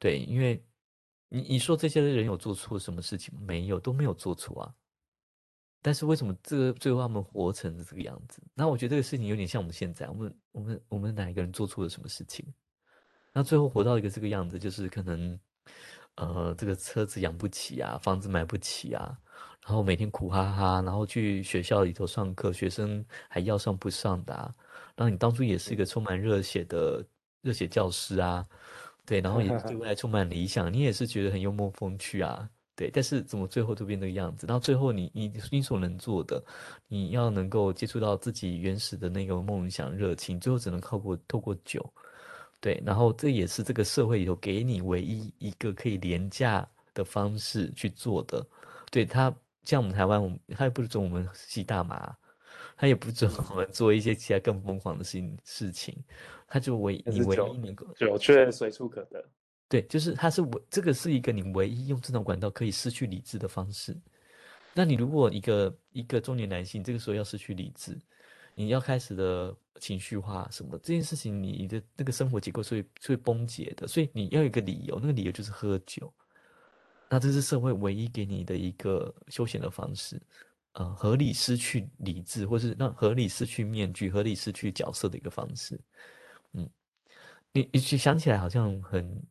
[0.00, 0.60] 对，因为
[1.28, 3.32] 你你说这些人有做错什么事情？
[3.40, 4.74] 没有，都没有做错啊，
[5.80, 8.42] 但是为什么这个最后他们活成这个样子？
[8.54, 12.44] 那我觉得这个事情有点像我们现在，我们我们我们哪一个人做错了什么事情？
[13.34, 15.36] 那最后活到一个这个样子，就是可能，
[16.14, 19.18] 呃，这个车子养不起啊，房子买不起啊，
[19.66, 24.32] 然后每天苦哈哈，然后去学校里头上课，学生还要上不上的。
[24.96, 27.04] 然后你当初也是一个充满热血的
[27.42, 28.46] 热血教师啊，
[29.04, 34.46] 对，然后也对 未来充满理想，你也是觉得很幽默风趣啊，对，但是怎么最后都变那个样子？
[34.46, 36.40] 然后最后你你你所能做的，
[36.86, 41.84] 你要能够接触到自己原始的那个梦想热情，最后只能靠过透过酒。
[42.64, 48.42] 对，然后这也是这个社会里头给你唯一一个可以廉价的方式去做的。
[48.90, 49.30] 对他，
[49.64, 52.16] 像我们台湾，我们他也不准我们吸大麻，
[52.74, 55.94] 他也不准我们做一些其他更疯狂的事情事情，
[56.48, 59.22] 他就唯你唯一能够酒却随处可得。
[59.68, 63.94] 对，就是他是唯这个是一个你唯一用这种管道可以失去理智的方式。
[64.72, 67.94] 那你如果一个一个中年男性这个时候要失去理智。
[68.56, 76.12] 你要开始的情绪化什么这件事情，你的那个生活结构是会是会崩解的，所以你要有一个理由，那个理由就是喝酒。
[77.10, 80.20] 那这是社会唯一给你的一个休闲的方式，
[80.72, 85.78] 呃，合理失去理智，或是让合理失去面具、合理失去角色的一个方式。
[86.52, 86.68] 嗯，
[87.52, 89.26] 你你想起来好像很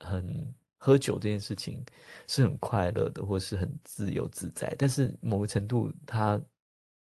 [0.00, 1.84] 很喝酒这件事情
[2.26, 6.40] 是很快乐的，或是很自由自在，但是某个程度它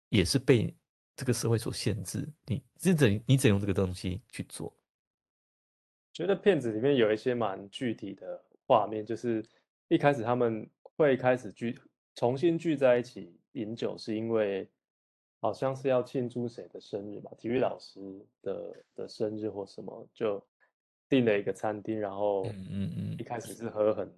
[0.09, 0.75] 也是被。
[1.17, 4.73] 这个社会所限制，你是怎你怎用这个东西去做？
[6.13, 9.45] 觉得片子里面有一些蛮具体的画面，就是
[9.89, 11.79] 一开始他们会开始聚
[12.15, 14.69] 重新聚在一起饮酒，是因为
[15.41, 18.01] 好像是要庆祝谁的生日吧，体育老师
[18.43, 20.45] 的的生日或什么，就
[21.09, 24.13] 订了一个餐厅，然后嗯嗯嗯，一开始是喝很。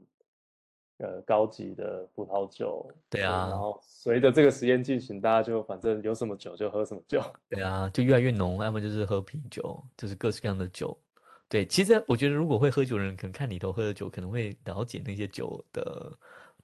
[0.99, 10.99] 呃，高级的葡萄酒，对啊，然后随着这个实验进行，大家就反正有什么酒就喝什么酒， 对啊，就越来越浓，要么就是喝啤酒，就是各式各样的酒。
[11.49, 16.13] 对，其实我觉得如果会喝酒的人，可能看里头喝的酒，可能会了解那些酒的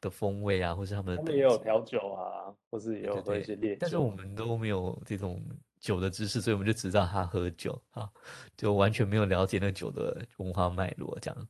[0.00, 1.14] 的风味啊，或是他们。
[1.18, 3.78] 他们也有调酒啊，或是也有喝一些烈酒。
[3.80, 5.40] 但是我们都没有这种
[5.78, 8.10] 酒的知识，所以我们就只知道他喝酒啊，
[8.56, 11.48] 就完全没有了解那酒的文化脉络这样。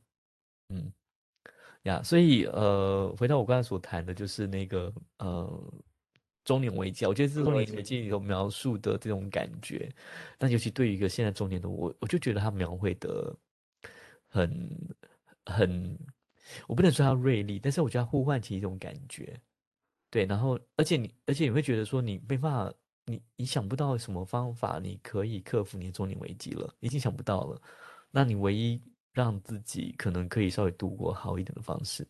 [0.67, 0.91] 嗯。
[1.83, 5.73] 呀，所以呃，回到我刚才所谈的，就是那个呃
[6.45, 7.05] 中年危机。
[7.05, 9.93] 我觉得这中年危机里头描述的这种感觉，
[10.39, 13.35] 那尤其对于一个现在中年的我，我就觉得他描绘的
[14.29, 14.95] 很
[15.45, 15.99] 很，
[16.67, 19.37] 我不能说他锐利，但是我觉得他呼唤起一种感觉。
[20.09, 22.73] 对，然后而且你而且你会觉得说你没办法，
[23.07, 27.61] 你你想不到什么方法你可以克服你的中年危机了，已经想不到了。
[28.09, 28.81] 那你唯一。
[29.13, 32.05] 让自己可能可以稍微度过好一点的方式，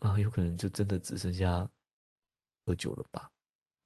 [0.00, 1.70] 啊，有可能就真的只剩下
[2.66, 3.30] 喝酒了吧？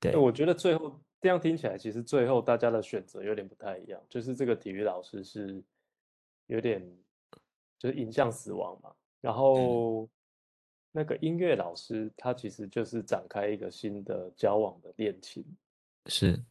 [0.01, 4.03] 对，我觉得最后这样听起来，其实最后大家的选择有点不太一样。
[4.09, 5.63] 就是这个体育老师是
[6.47, 6.83] 有点
[7.79, 10.09] 就是影像死亡嘛，然后
[10.91, 15.45] 那个音乐老师他其实就是展开一个新的交往的恋情，
[16.07, 16.43] 是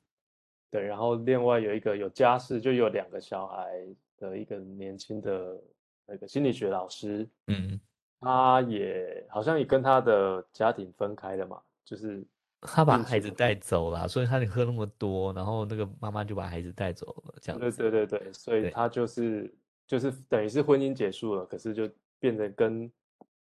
[0.69, 3.83] 对，然后另外有一个有家室，就有两个小孩。
[4.29, 5.61] 的一个年轻的
[6.05, 7.79] 那个心理学老师，嗯，
[8.21, 12.23] 他也好像也跟他的家庭分开了嘛，就是
[12.61, 17.59] 他把孩子带走了，所以他你喝那么多，然后那个妈妈就把孩子带走了，这样。
[17.59, 19.53] 对对对对，所以他就是
[19.85, 22.89] 就是等于是婚姻结束了，可是就变得跟。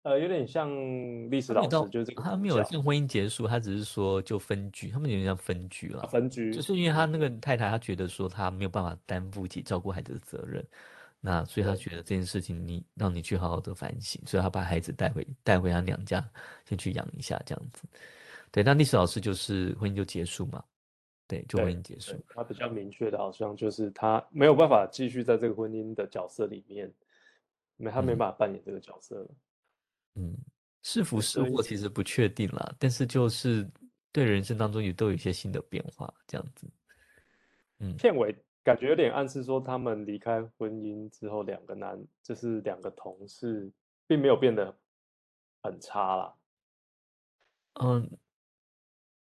[0.04, 0.68] 呃，有点像
[1.30, 6.08] 历史老师，就是他没有像婚姻结束，他只是说就分居，他们有点像分居了。
[6.08, 10.66] 分居就是因为他那个太太，他觉得说他没有办法担负起照顾孩子的责任，
[11.20, 16.28] 那所以他觉得这件事情你让你去好好的反省，所以他把孩子带回带回他娘家，
[16.66, 17.84] 先去养一下这样子。
[18.52, 20.64] 对，那历史老师就是婚姻就结束嘛，
[21.28, 22.14] 对，就婚姻结束。
[22.30, 26.92] 他比较明确的，好像就是他没有办法继续在这个婚姻的角色里面，
[27.78, 29.28] 没他没办法扮演这个角色了。
[29.30, 29.36] 嗯，
[30.84, 33.70] 是福是祸其实不确定啦，但是就是
[34.12, 36.68] 对人生当中也都有一些新的变化，这样子。
[37.78, 43.72] 嗯，片尾感觉有点暗示说，他们离开婚姻之后，两个男就是两个同事，
[44.08, 44.76] 并没有变得
[45.62, 46.34] 很差啦。
[47.76, 48.10] 嗯，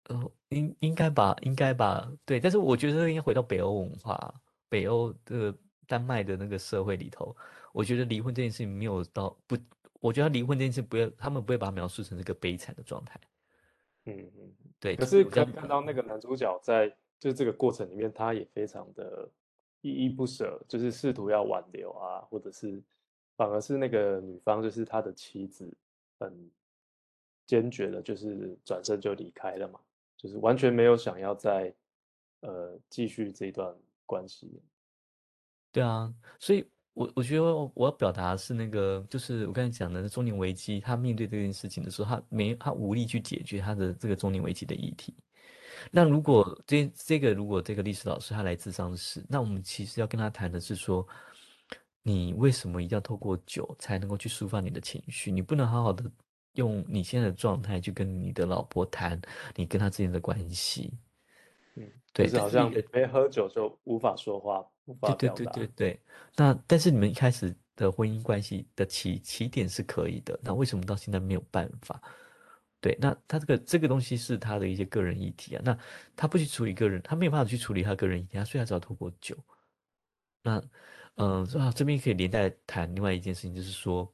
[0.08, 2.40] 呃，应应该吧，应该吧，对。
[2.40, 4.34] 但是我觉得应该回到北欧文化，
[4.68, 7.34] 北欧的丹麦的那个社会里头，
[7.72, 9.56] 我觉得离婚这件事情没有到不。
[10.04, 13.18] 我觉得离婚这件事不要，他们不会把它描述成这个悲惨的状态。
[14.04, 14.94] 嗯嗯，对。
[14.96, 19.26] 可是可以看到那个男主角在就是这个过程里面，他也非常的
[19.80, 22.82] 依依不舍，就是试图要挽留啊，或者是
[23.34, 25.74] 反而是那个女方，就是他的妻子，
[26.18, 26.50] 很
[27.46, 29.80] 坚决的，就是转身就离开了嘛，
[30.18, 31.74] 就是完全没有想要再
[32.40, 34.60] 呃继续这段关系。
[35.72, 36.68] 对啊，所以。
[36.94, 37.42] 我我觉得
[37.74, 45.12] 我要表达是那个，就是我刚才讲的中年危机，他面对这件事情的时候，他没他无力去解决他的这个中年危机的议题。
[45.90, 51.06] 那如果这这个如果这个历史老师他来自商时，那我们其实要跟他谈的是说，
[52.02, 55.32] 你为什么一定要透过酒才能够去抒发你的情绪？
[55.32, 56.08] 你不能好好的
[56.52, 59.20] 用你现在的状态去跟你的老婆谈
[59.56, 60.92] 你跟他之间的关系。
[62.14, 64.64] 嗯，对，好像没喝酒就无法说话。
[65.16, 66.00] 对对对对对，
[66.36, 72.00] 那但是你们一开始的婚姻关系的起起点是可以的，那为什么到现在没有办法？
[72.80, 75.76] 对，那他这个这个东西是他的一些个人议题啊，那
[76.14, 79.34] 他不去处理个人，他没有办法去处理他个人议题，他所以他只要透过酒。
[80.42, 80.62] 那
[81.14, 84.12] 嗯啊，这边可以连带谈另外一件事情，就是说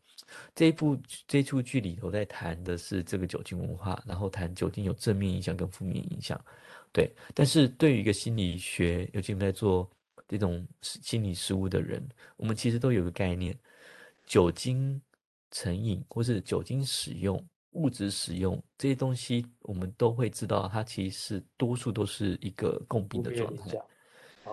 [0.54, 6.40] 这一部这出剧里头在谈的是这个酒精文化，然后谈酒精有正面影响跟负面影响，
[6.92, 9.90] 对，但是对于一个心理学，尤其我们在做。
[10.29, 13.53] 这种心理事物的人，我们其实都有个概念：
[14.26, 15.03] 酒精
[15.50, 23.76] 成瘾或是酒精使用、物质使用这些东西，我们都会知道，它其实多数都是一个共病的状态，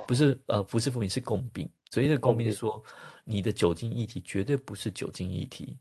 [0.08, 1.69] 不是呃不是负面是共病。
[1.91, 2.84] 所以这个共病是说，
[3.23, 5.78] 你的酒精议题绝对不是酒精议题，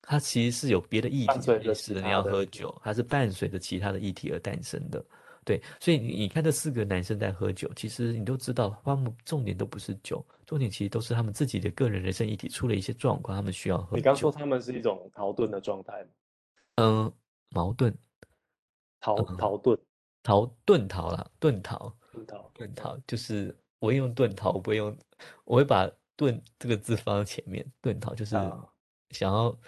[0.00, 5.04] 它其实是有别的议题的，是你要喝酒，它是伴随着其他的议题而诞生的。
[5.44, 13.96] 对，所以你你看这四个男生在喝酒，其实你都知道，他们重点都不是酒，重点其实都是他们自己的个人人生议题出了一些状况，他们需要喝。
[13.96, 16.06] 你刚说他们是一种逃遁的状态
[16.76, 17.12] 嗯，
[17.50, 17.92] 矛盾，
[19.00, 19.78] 逃逃遁，
[20.22, 24.96] 逃遁逃了，遁逃，遁逃，遁逃，就是我会用遁逃，我不会用，
[25.44, 28.36] 我会把遁这个字放在前面，遁逃就是
[29.10, 29.58] 想要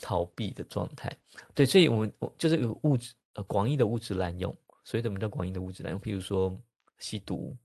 [0.00, 1.16] 逃避的状态。
[1.54, 3.14] 对，所以我们我就是有物质。
[3.34, 4.54] 呃，广义的物质滥用，
[4.84, 6.00] 所以怎么叫广义的物质滥用？
[6.00, 6.60] 譬如说
[6.98, 7.56] 吸毒、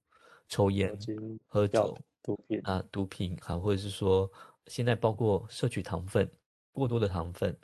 [0.47, 0.97] 抽烟、
[1.45, 4.29] 喝酒、毒品啊，毒品啊，或者是说
[4.67, 6.29] 现在包括摄取糖分、
[6.71, 7.57] 过多的糖分、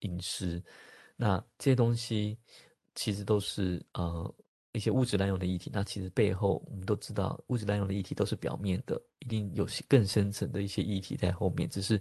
[0.00, 0.62] 饮食，
[1.16, 2.38] 那这些东西
[2.94, 4.34] 其实都是呃
[4.72, 5.70] 一些物质滥用的议题。
[5.72, 12.00] 那其实背后我们都知道，物质滥用的议题都是表面的，一定有些更深层的一些议题在后面，只是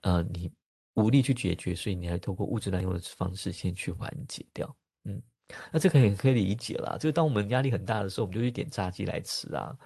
[0.00, 0.50] 呃你。
[0.94, 4.76] 无力去解决，所以你还透过物质滥用的方式先去缓解掉。
[5.04, 5.22] 嗯，
[5.72, 6.96] 那这个也可以理解啦。
[6.98, 9.76] 就是当我们压力很大的时候，我们就去点炸鸡来吃啊；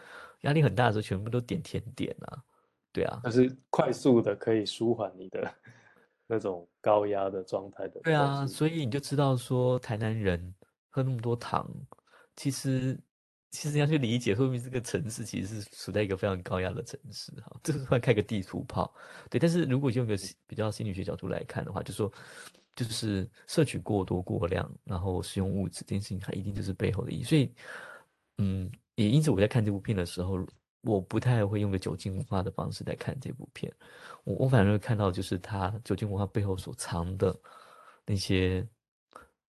[0.42, 2.42] 压力很大的时候，全部都点甜点啊。
[2.92, 5.52] 对啊，但是快速的可以舒缓你的
[6.26, 8.00] 那种高压的状态的。
[8.02, 10.54] 对啊，所以你就知道说，台南人
[10.90, 11.68] 喝那么多糖，
[12.36, 12.98] 其实。
[13.56, 17.56] 其实要去理解，说明这个城市其实是处在一个非常高压的城市哈。
[17.62, 18.92] 这个突然开个地图炮，
[19.30, 19.38] 对。
[19.38, 20.16] 但是如果用一个
[20.48, 22.12] 比较心理学角度来看的话，就说
[22.74, 27.22] 就是摄取过多过量，然后使用物质这件事情，它一定就是背后的意义。
[27.22, 27.52] 所以，
[28.38, 30.46] 嗯，也因此我在看这部片的时候，
[30.82, 33.72] 我不太会用个酒精文化的方式来看这部片。
[34.24, 37.34] 我我反而会看到就是它酒精文化背后所藏的
[38.06, 38.66] 那些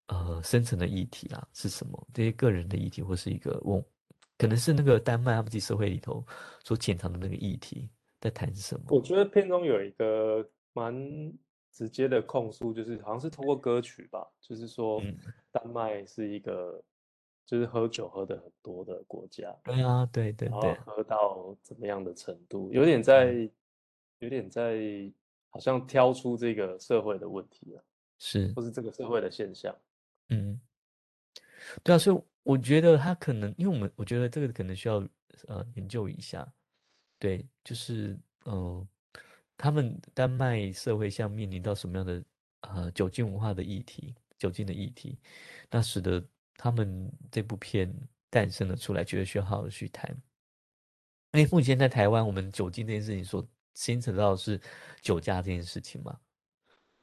[0.07, 2.07] 呃深层的议题啦是什么？
[2.13, 3.83] 这些个人的议题或是一个我。
[4.37, 6.21] 可能是那个丹麦他们自己社会里头
[6.61, 8.83] 所潜藏的那个议题在谈什么？
[8.89, 10.93] 我觉得片中有一个蛮
[11.75, 15.01] 直接的控诉，就是好像是通过歌曲吧，就是说
[15.51, 16.81] 丹麦是一个
[17.45, 19.53] 就是喝酒喝的很多的国家。
[19.65, 23.47] 对啊，对对对，喝到怎么样的程度，有点在
[24.19, 25.11] 有点在
[25.49, 27.83] 好像挑出这个社会的问题了，
[28.17, 29.75] 是或是这个社会的现象。
[30.29, 30.59] 嗯，
[31.83, 32.21] 对啊，所以。
[32.45, 34.97] 我觉得他可能，因为我们我觉得这个可能需要
[35.47, 36.47] 呃研究一下，
[37.17, 38.15] 对，就是
[38.45, 38.87] 嗯，
[39.57, 42.23] 他们丹麦社会像面临到什么样的
[42.61, 45.17] 呃酒精文化的议题，酒精的议题，
[45.69, 46.23] 那使得
[46.55, 47.93] 他们这部片
[48.29, 50.09] 诞生了出来，觉得需要好好去谈。
[51.33, 54.59] 因为目前在台湾，我们酒精这件事情所牵扯到的是
[55.01, 56.17] 酒驾这件事情嘛。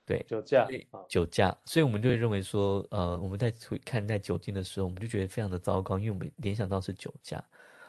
[0.05, 0.67] 对酒驾，
[1.09, 3.53] 酒驾，所以我们就会认为说，呃，我们在
[3.85, 7.43] 看待酒精的时候，我们就觉得非常的糟糕，因为我们联想到是酒驾。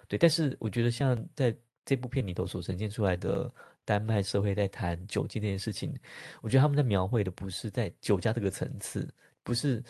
[0.07, 3.51] 对，但是我觉得像在这部片里头所呈现出来的
[3.85, 5.93] 丹麦社会在谈酒精这件事情，
[6.41, 9.07] 我觉得他们在描绘的不是在酒驾这个层次，
[9.43, 9.83] 不是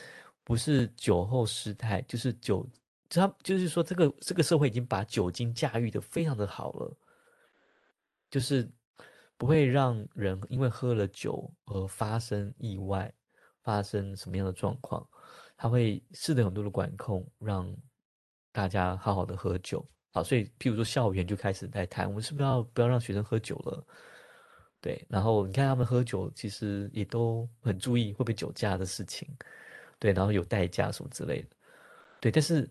[0.44, 2.68] 不是酒后失态，就是酒，
[3.10, 6.98] 他就是说这个这个社会已经把酒精驾驭的非常的好了，
[8.30, 8.70] 就是。
[9.36, 13.12] 不会让人因为喝了酒而发生意外，
[13.62, 15.06] 发生什么样的状况？
[15.58, 17.76] 他会试的很多的管控，让
[18.54, 19.86] 大家好好的喝酒。
[20.14, 23.86] 好，所以譬如说校园就开始在谈，我们是不是要不要让学生喝酒了？
[24.80, 29.28] 对，然后你看他们喝酒，其实也都很注意会不会酒驾的事情，
[30.00, 31.48] 对，然后有代驾什么之类的，
[32.22, 32.70] 对，但是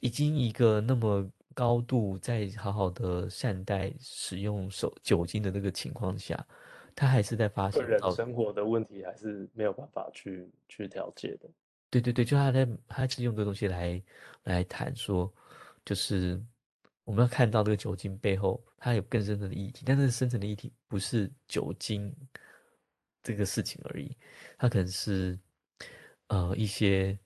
[0.00, 1.30] 已经一个那么。
[1.54, 6.46] 高度在好好的善待使用手酒精的那个情况下，
[6.96, 11.50] 他还是在发现人生活的问题还是没有办法去去调节的。
[11.90, 14.02] 对对对，就他在他是用这个东西来
[14.44, 15.30] 来谈说，
[15.84, 16.42] 就是
[17.04, 22.14] 我们要看到这个酒精背后，它有更深层的议题，但是深层的议题不是酒精
[23.22, 24.16] 这个事情而已，
[24.58, 25.38] 它可能是
[26.28, 27.18] 呃一些。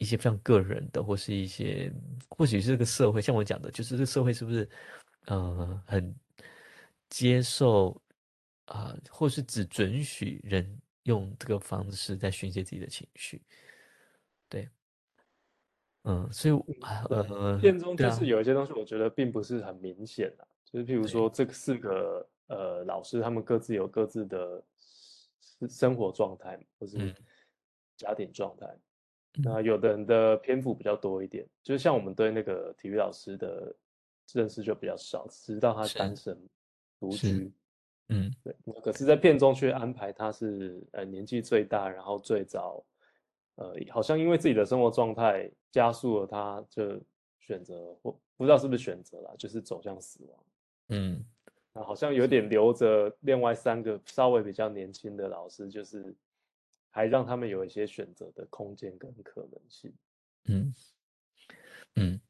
[0.00, 1.92] 一些非常个人的，或是一些，
[2.28, 4.70] 或许是这个社会，像我讲的，就是这个社会是不是，
[5.26, 6.14] 呃，很
[7.08, 8.00] 接受
[8.66, 13.42] 啊，或是只准许人用这个方式在宣泄自己的情绪？
[14.48, 14.68] 对，
[16.08, 16.54] 嗯，所以
[17.10, 24.62] 呃，片中就是有一些东西，我觉得并不是很明显的，就是譬如说，这四个呃老师，他们各自有各自的
[25.68, 27.14] 生活状态，或是
[27.96, 28.66] 家庭状态。
[29.44, 29.60] 那。
[29.60, 33.74] 有的人的篇幅比较多一点，就是像我们对那个体育老师的
[34.32, 36.16] 认识就比较少，知道他单。
[36.16, 36.36] 身
[36.98, 37.52] 独居，
[38.08, 38.56] 嗯，对。
[38.82, 42.82] 可是，在片中却安排他是呃年纪最大，然后最早，
[43.58, 47.00] 呃，好像因为自己的生活状态加速了，他就
[47.38, 50.44] 选择或不知道是不是选择了，就是走向死亡。
[50.88, 51.24] 嗯，
[51.72, 56.16] 那好像有点留着另外三个稍微比较年轻的老师，就是。
[56.90, 59.94] 还让他们有一些选择的空间跟可能性。
[60.46, 60.74] 嗯
[61.96, 62.20] 嗯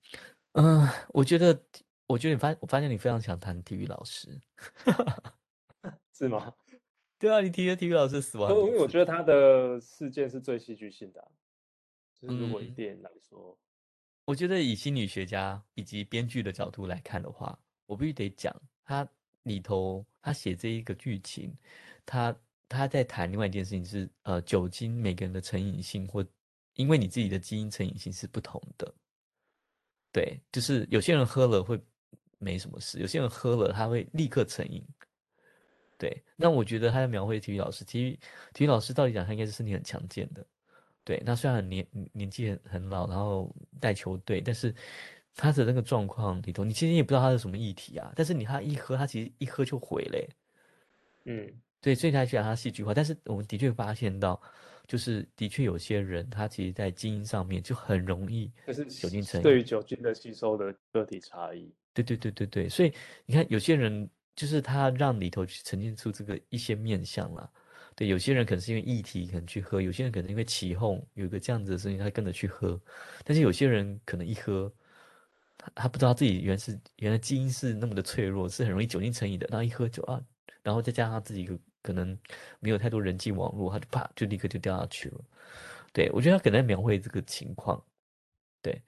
[0.52, 1.58] 嗯，我觉得，
[2.06, 4.28] 我觉得你发，我发现你非常想谈体育老师，
[6.12, 6.52] 是吗？
[7.18, 11.30] 对啊，你提的体育老师死亡，因为我觉得他的事件是最戏剧性的。
[12.14, 13.58] 就是如果以电影来说，
[14.24, 18.54] 我觉得以心理学家以及编剧的角度来看的话，我必须得讲，
[18.84, 19.08] 他
[19.42, 21.52] 里头他写这一个剧情，
[22.06, 22.34] 他。
[22.70, 26.22] 他在谈另外一件事情是，呃，酒精每个人的成瘾性或
[26.74, 28.94] 因为你自己的基因成瘾性是不同的，
[30.12, 31.80] 对，就是有些人喝了会
[32.36, 34.86] 没什么事，有些人喝了他会立刻成瘾，
[35.98, 36.22] 对。
[36.36, 38.18] 那我觉得他在描绘体育老师，体育
[38.54, 40.46] 体育老师到底讲他应该是身体很强健的，
[41.04, 41.22] 对。
[41.26, 44.74] 那虽然很年年纪很很老，然后带球队，但是
[45.34, 48.12] 他的那个状况里头，你其实也不知道他是什么议题啊。
[48.16, 50.28] 但是你他一喝，他其实一喝就毁嘞，
[51.24, 51.52] 嗯。
[51.80, 54.40] 对，所以他讲他戏剧化，但是我们的确发现到，
[54.88, 61.72] 就是的确有些人他其实在基因上面就很容易，就是酒精成瘾，对于酒精的吸收的个体差异。
[61.94, 62.92] 对对对对对，所以
[63.26, 67.50] 你看有些人就是他让里头去呈现出这个一些面相啦。
[67.96, 72.80] 对，有些人可能是因为议题可能去喝，有些人可能因为起哄有一个这样子的声音，他跟着去喝。
[73.24, 74.72] 但是有些人可能一喝，
[75.74, 79.48] 他不知道自己原是原来基因是那么的脆弱，是很容易酒精成瘾的。
[79.50, 80.22] 然后一喝酒啊，
[80.62, 81.50] 然后再加上自己
[81.82, 82.16] 可能
[82.60, 85.20] 没有太多人际网络，他就啪就立刻就掉下去了。
[85.92, 87.82] 对我觉得他可能在描绘这个情况。
[88.62, 88.80] 对，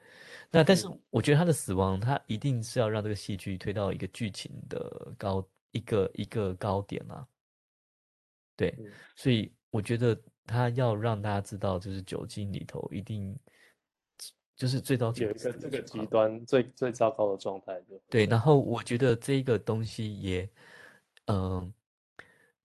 [0.51, 7.27] 那但是我觉得他的死亡，他一定是要让这个戏剧推到一个剧情的高一个一个高点啊。
[8.57, 8.77] 对，
[9.15, 13.39] 所以我觉得他要让大家知道，就是酒精里头一定
[14.57, 17.81] 就是最糟有一个这个极端最最糟糕的状态。
[18.11, 20.51] 对，然后我觉得这个东西也，
[21.27, 21.73] 嗯，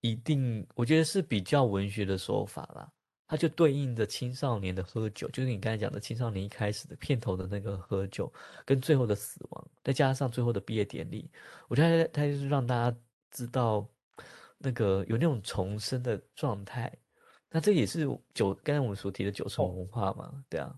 [0.00, 2.92] 一定我觉得是比较文学的手法啦，
[3.26, 8.32] 它就对应着青少年的喝酒，就是你刚才讲的青少年一开始的片头的那个喝酒，
[8.64, 11.30] 跟最后的死亡，再加上最后的毕业典礼，
[11.68, 12.98] 我觉得它就是让大家
[13.30, 13.88] 知道。
[14.58, 16.90] 那个有那种重生的状态，
[17.50, 20.42] 那这也是酒刚才我们所提的酒城文化嘛？
[20.48, 20.74] 对啊，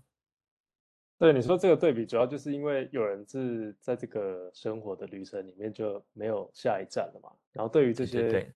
[1.17, 7.31] 对你说这个对比，主要就是因为有人是在这个生活的旅程里面就没有下一站了嘛。
[7.53, 8.53] 然后对于这些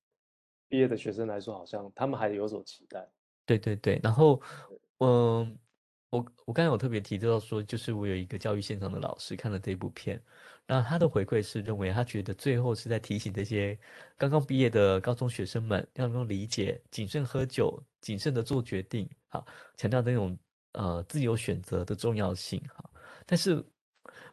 [0.67, 3.09] 毕业的学生来说，好像他们还有所期待。
[3.45, 4.41] 对对对，然后
[4.99, 5.57] 嗯。
[6.13, 10.21] 我我刚才有特别提到说，就是我有一个教育现场的老师看了这部片，
[10.67, 13.75] 那他的回馈是认为他觉得最后是在提醒这些
[14.15, 19.43] 刚刚毕业的高中学生们要能够理解谨慎喝酒、谨慎的做决定，好
[19.75, 20.37] 强调那种
[20.73, 22.87] 呃自由选择的重要性哈。
[23.25, 23.65] 但是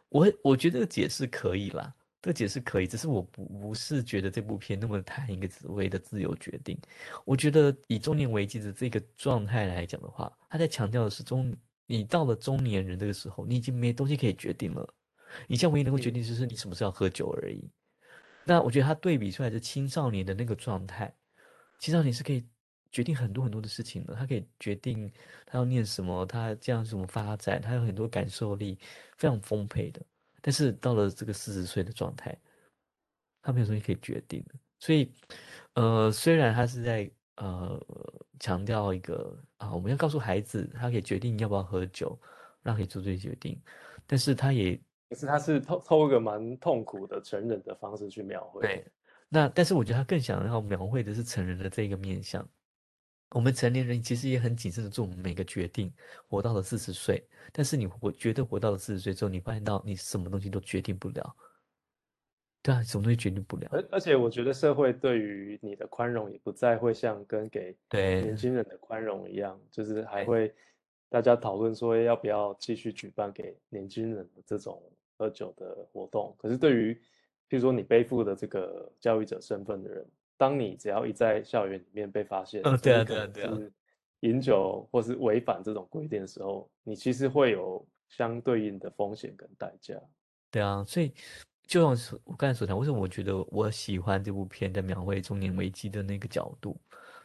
[0.09, 1.91] 我我觉得这个解释可以啦，
[2.21, 6.79] 这解释可以，只是我不不是觉得这部片那么谈一个所谓的自由决定。
[7.25, 11.55] 我觉得以中年危机的这个状态来讲的话，他在强调的是中。
[11.87, 14.93] 你到了中年人这个时候，你已经没东西可以决定了。
[15.45, 17.69] 你现在唯一能够决定就是你什么时候喝酒而已。
[18.45, 21.13] 那我觉得他对比出来的青少年的那个状态，
[21.79, 22.47] 青少年是可以
[22.93, 24.15] 决定很多很多的事情的。
[24.15, 25.11] 他可以决定
[25.45, 28.79] 他要念什么，他这样什么发展，他有很多感受力，
[29.17, 30.01] 非常丰沛的。
[30.41, 32.37] 但是到了这个四十岁的状态，
[33.41, 34.55] 他没有东西可以决定的。
[34.79, 35.11] 所以，
[35.75, 37.09] 呃，虽然他是在。
[37.37, 37.81] 呃，
[38.39, 42.15] 强调一个啊，我们要告诉孩子，他可以决定要不要喝酒，
[42.61, 43.59] 让可以做这些决定。
[44.05, 44.79] 但是他也，
[45.09, 48.61] 可是他是透透一个蛮痛苦的成人的方式去描绘。
[48.61, 48.85] 对，
[49.27, 52.47] 那但是我觉得他更想要描绘的是成人的这个面相。
[53.31, 55.91] 我们成年人其实也很谨慎的做每个决定，
[56.27, 57.25] 活到了四十岁。
[57.53, 61.35] 但是你活觉得活到了四十岁之后，你发现到你什么东西都决定不了。
[62.61, 63.69] 对啊，什么东西决定不了。
[63.71, 70.53] 而而且我觉得社会对于你的宽容也不再会像跟给对年轻人的宽容一样，就是还会
[71.09, 74.83] 大家讨论说要不要继续举办给年轻人的这种
[75.17, 76.35] 喝酒的活动。
[76.37, 76.93] 可是对于
[77.49, 80.05] 譬如说你背负的这个教育者身份的人，
[80.41, 83.55] 当你只要一在校园里面被发现，嗯，对啊，对啊，对啊，
[84.21, 89.93] 饮酒或是违反这种规定的时候，你其实会有相对应的风险跟代价。
[90.49, 91.13] 对啊，所以。
[91.67, 96.75] 就像我刚才所讲，为什么我觉得我喜欢这部片在描绘中年危机的那个角度？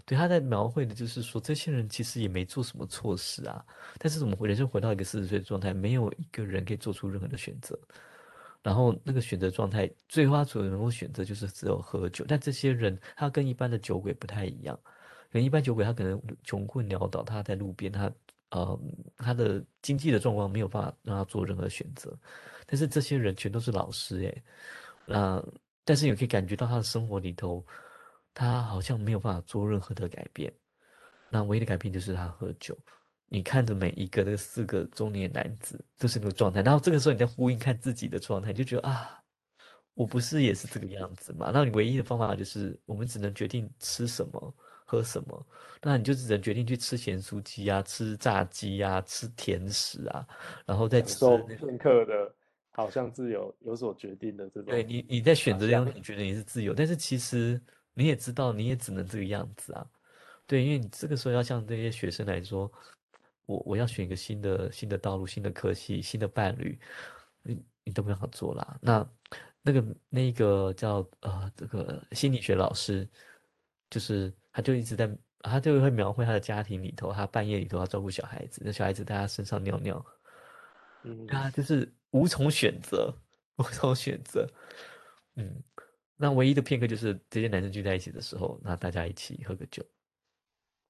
[0.05, 3.65] 对，他在描绘的就是说，这些人其实也没做什么错事啊，
[3.99, 7.77] 但是怎么回人生回到一个四十岁的状态，没有一个人可以做出任何的选择。
[8.67, 12.25] 然后那个选择状态，最花所能够选择就是只有喝酒。
[12.27, 14.77] 但这些人他跟一般的酒鬼不太一样，
[15.31, 18.11] 跟一般酒鬼他可能穷困潦倒，他在路边，他
[18.51, 18.77] 呃
[19.19, 22.13] 他的经济的状况没有办法让他做任何选择。
[22.67, 24.43] 但是这些人全都是老师诶，
[25.07, 25.41] 那
[25.85, 27.65] 但是你可以感觉到他的生活里头，
[28.35, 30.53] 他好像没有办法做任何的改变。
[31.31, 32.77] 那唯一的改变就是他喝酒。
[33.29, 39.23] 你看着每一个那四个中年男子都是那个状态，然后这个时候你在呼应看自己的状态，就觉得啊，
[39.95, 41.51] 我不是也是这个样子嘛？
[41.53, 44.55] 那你唯一的方法就是我们只能决定吃什么
[44.85, 45.47] 喝什么，
[45.83, 50.27] 那你就只能决定去吃咸酥鸡啊，吃炸鸡啊，吃甜食啊，
[50.65, 51.19] 然后再吃
[51.59, 52.35] 片刻的。
[52.79, 57.59] 好像自由有所决定的这种，对你你在选择这样，你觉得你是自由，但是其实
[57.95, 59.87] 你也知道，你也只能这个样子啊。
[60.47, 62.71] 对，因为你这个时候要像这些学生来说，
[63.47, 66.79] 我我要选一个新的新的道路、新的科系、新的伴侣，
[67.43, 68.79] 你你都没有好做啦。
[68.83, 69.09] 那
[69.63, 73.09] 那个那个叫呃这个心理学老师，
[73.89, 80.05] 就是他就一直在，他就会描绘他的家庭里头，他半夜里头要照顾小孩子，那小孩子在他身上尿尿，
[81.05, 81.91] 嗯，他就是。
[82.13, 83.15] 无从选择，
[83.57, 84.49] 无从选择，
[85.35, 85.63] 嗯，
[86.17, 89.85] 那唯一的片刻就是这些男生聚在一起的时候，那大家一起喝个酒。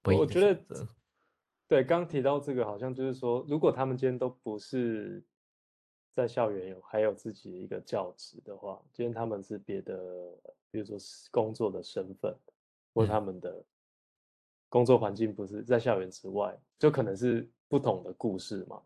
[0.05, 0.87] 我觉得，
[1.69, 5.23] 对，刚提到这个，好像就是说，如果他们今天都不是
[6.12, 9.97] 在校园有还有自己的一个教职的话，今天他们是别的，
[10.71, 10.97] 比如说
[11.31, 12.35] 工作的身份，
[12.95, 13.64] 或他们的
[14.69, 18.83] 工作环境不是在校园之外，就可能是不同的故事嘛。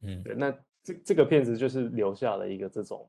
[0.00, 0.50] 嗯，对，那
[0.82, 3.08] 这这个片子就是留下了一个这种。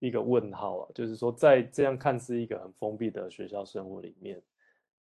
[0.00, 4.42] 一个问号啊，就是说，在这样看似一个很封闭的学校生活里面，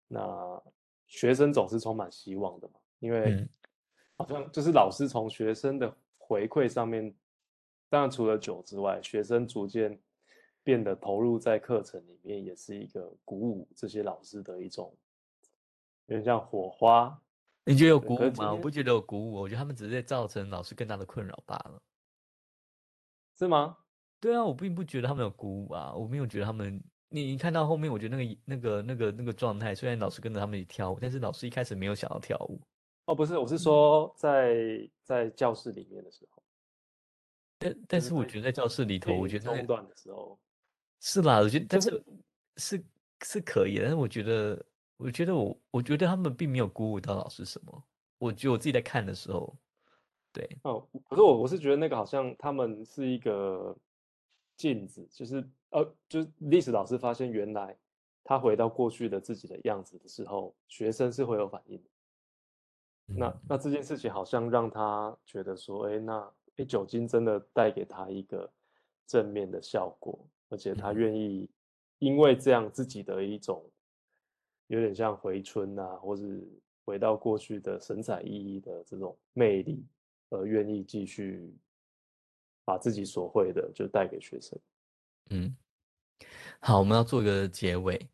[0.06, 0.62] 那
[1.10, 3.44] 学生总是充满希望的嘛，因为
[4.16, 7.12] 好像就是老师从学生的回馈上面，
[7.88, 10.00] 当然除了酒之外，学生逐渐
[10.62, 14.96] 变得投入在课程里面，也是一个鼓舞这些老师的一种，
[16.06, 17.20] 有点像火花。
[17.64, 18.52] 你觉得有鼓舞吗？
[18.52, 21.82] 我不觉得有鼓舞，我觉得他们只是在造成老师更大的困扰罢了，
[23.36, 23.78] 是吗？
[24.20, 26.80] 对啊，我并不觉得他们有鼓舞啊，我没有觉得他们。
[27.12, 32.60] 你看到后面，我觉得那个那个那个那个状态，虽然老师跟着他们一起跳舞，但是老师一开始没有想要跳舞。
[33.06, 36.40] 哦，不是，我是说在在教室里面的时候。
[37.58, 40.38] 但但是我觉得在教室里头，我觉得中断的时候
[41.00, 42.04] 是啦，我觉得但是
[42.58, 42.84] 是
[43.22, 44.64] 是可以，但是我觉得
[44.96, 47.84] 我觉得我我觉得他们并没有鼓舞到老师什么。
[48.18, 49.52] 我觉得我自己在看的时候，
[50.32, 53.76] 对哦，可是我我是觉得那个好像他们是一个。
[54.60, 57.74] 镜子就是呃，就是历史老师发现，原来
[58.22, 61.88] 他回到过去的自己的样子的时候，学生是会有反应的。
[63.06, 68.52] 那那这件事情好像让他觉得说，哎，那哎酒精真的带给他一个
[69.06, 70.18] 正面的效果，
[70.50, 71.48] 而且他愿意
[71.98, 73.64] 因为这样自己的一种
[74.66, 76.46] 有点像回春啊，或是
[76.84, 79.82] 回到过去的神采奕奕的这种魅力，
[80.28, 81.56] 而愿意继续。
[82.70, 84.56] 把自己所会的就带给学生。
[85.30, 85.56] 嗯，
[86.60, 88.08] 好，我们要做一个结尾。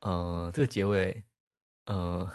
[0.00, 1.22] 呃，这个结尾，
[1.86, 2.28] 呃，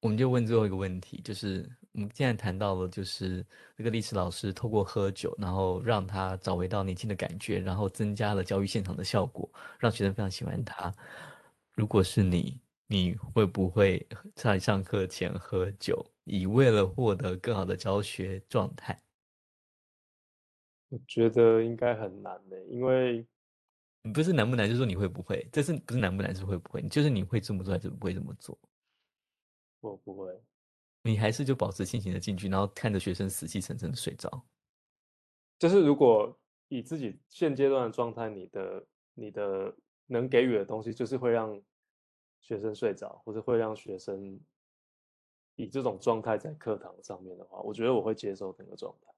[0.00, 3.44] 我们就问最后一个问题，就是我们现在谈到了，就是
[3.76, 9.50] 这个历史老师透过喝酒，然后让他找回到年轻的感觉，然后增加了教育现场的效果，
[9.80, 10.94] 让学生非常喜欢他。
[11.72, 14.06] 如果是你，你会不会
[14.36, 18.96] 在上课前喝酒，以为了获得更好的教学状态？
[20.90, 23.26] 我觉得应该很难的，因为
[24.14, 28.58] 不是难不难，就是说你会不会，这是不是难不难，是会不会，就是你会这么做还是不会这么做？
[29.80, 30.42] 我不会，
[31.02, 34.46] 你还是就保持清醒的进去，然后看着学生死气沉沉的睡着。
[35.58, 39.76] 就是如果以自己现阶段的状态，你的你的
[40.06, 41.60] 能给予的东西，就是会让
[42.40, 44.40] 学生睡着，或者会让学生
[45.56, 49.12] 以这种状态在课堂上面的话，我觉得我会接受那个状态。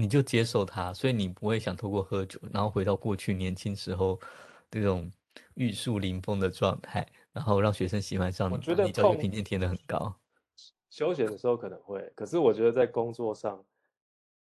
[0.00, 4.18] 你就接受它，所以你不会想透过喝酒，然后回到过去年轻时候
[4.70, 5.10] 这种
[5.54, 10.14] 玉树临风的状态，然后让学生喜欢上你，觉得你教育评鉴填的很高。
[10.88, 13.64] 休闲的时候可能会，可是我觉得在工作上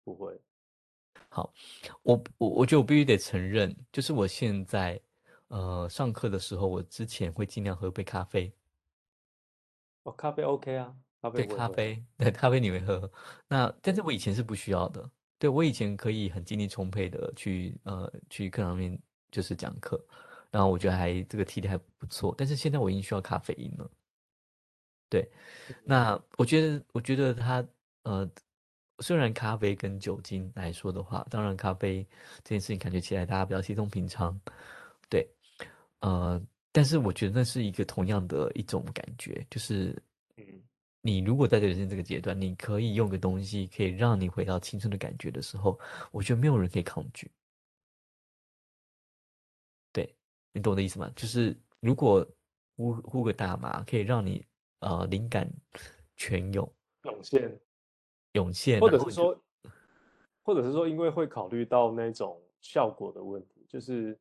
[0.03, 0.41] 不会。
[1.29, 1.53] 好，
[2.03, 4.99] 我我我觉得我必须得承认，就是我现在
[5.49, 8.51] 呃上课的时候，我之前会尽量喝杯咖啡。
[10.05, 13.11] 哦，咖啡 OK 啊，咖啡对咖啡，对咖啡你会喝，
[13.47, 15.11] 那但是我以前是不需要的。
[15.45, 18.99] 对我以前可以很精力充沛的去呃去课堂面
[19.31, 20.03] 就是讲课，
[20.51, 23.91] 然后我觉得还这个体力还不错，但是现在我已经需要咖啡因了。
[25.11, 25.31] 对，
[25.85, 27.63] 那我觉得我觉得它
[28.05, 28.27] 呃
[29.01, 32.03] 虽然咖啡跟酒精来说的话，当然咖啡
[32.43, 34.41] 这件事情感觉起来大家比较稀松平常，
[35.11, 35.29] 对，
[36.01, 36.41] 呃，
[36.73, 40.01] 但是我觉得那是一个同样的一种感觉，就是嗯。
[41.07, 45.79] 你如果在人生这个阶段，你可以用个东西可以让你回到青春的感觉的时候，
[46.11, 47.31] 我觉得没有人可以抗拒。
[49.93, 50.17] 对
[50.51, 51.13] 你懂我的意思吗？
[51.15, 52.27] 就是如果
[52.75, 54.47] 呼呼个大麻可以让你
[54.79, 55.47] 呃灵感
[56.17, 57.61] 全涌涌现
[58.33, 59.45] 涌现，或者是说，
[60.43, 64.19] 或者是说，因为会考虑到那种效果的问题，就是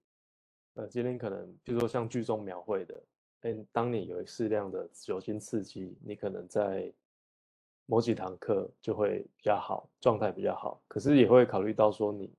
[0.73, 3.01] 呃今天可能比如说像剧中描绘的。
[3.43, 6.91] 哎，当你有适量的酒精刺激，你可能在
[7.85, 10.81] 某几堂课就会比较好，状态比较好。
[10.87, 12.33] 可是也会考虑到说，你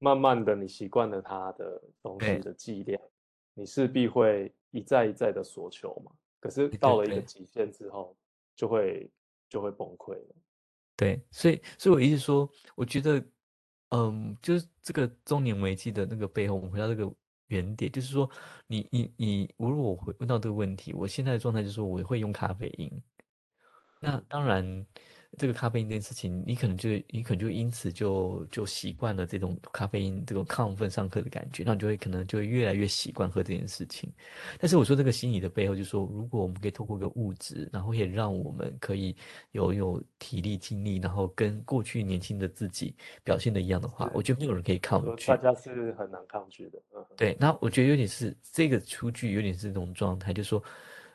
[0.00, 3.00] 慢慢的你习惯了它的东西的剂量，
[3.54, 6.10] 你势必会一再一再的索求嘛。
[6.40, 8.16] 可是到了一个极限之后，
[8.56, 9.08] 就会
[9.48, 10.34] 就会崩溃了。
[10.96, 13.24] 对，所以所以我一直说，我觉得，
[13.90, 17.14] 嗯，就是这个中年危机的那个背后，我们回到这个。
[17.52, 18.28] 原点就是说，
[18.66, 22.90] 你你你，如果我回问到这个问题，我现在的状态就是，我会用咖啡因。
[24.00, 24.86] 那当然，
[25.38, 34.12] 这个咖啡因这件事情，你可能就你可能就因此就就习惯了这种咖啡因这种亢奋上课的感觉，那你就会可能就会越来越习惯喝这件事情。
[34.60, 39.16] 但是我说这个心理的背后，就是说如果我们可以透过一个物质，然后也让我们可以
[39.52, 45.28] 有有体力精力，然后跟过去年轻的自己表现的一样的话，我觉得没有人可以抗拒。
[45.28, 46.78] 大家是很难抗拒的。
[47.16, 50.62] 对，那我觉得有点是这个出剧有点是这种状态，就是说，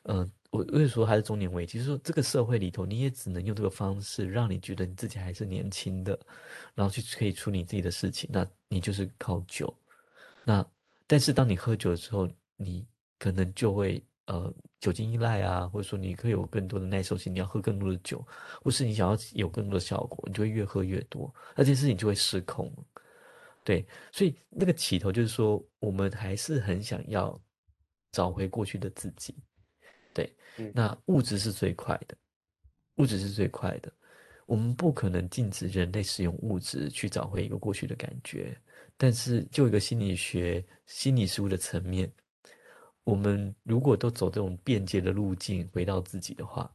[0.05, 0.27] 嗯。
[0.49, 1.77] 我为什么说它是中年危机？
[1.77, 6.17] 就是说，这个社会里头，你也只能用这个方式，让你觉得你自己还是年轻的，
[6.73, 8.29] 然后去可以处理自己的事情。
[8.31, 9.73] 那你就是靠酒。
[10.45, 10.65] 那
[11.05, 12.85] 但是当你喝酒的时候，你
[13.19, 18.25] 可能就会呃酒精依赖啊，或者说你可以有更多的耐受性，你要喝更多的酒，
[18.63, 22.71] 或是你想要有更多的效果，你就会越喝越多，那件事情就会失控。
[23.65, 27.37] 对，所以那个起头就是说，我们还是很想要
[28.13, 29.35] 找回过去的自己。
[30.55, 32.17] 对，那物质是最快的，
[32.95, 33.93] 物质是最快的。
[34.47, 38.57] 我们不可能禁止人类使用物质去找回一个过去的感觉，
[38.97, 42.11] 但是就一个心理学、心理事物的层面，
[43.03, 46.73] 我们如果都走这种便捷的路径回到自己的话，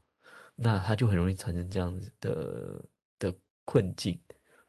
[0.54, 2.84] 那它就很容易产生这样子的
[3.18, 3.34] 的
[3.64, 4.16] 困境。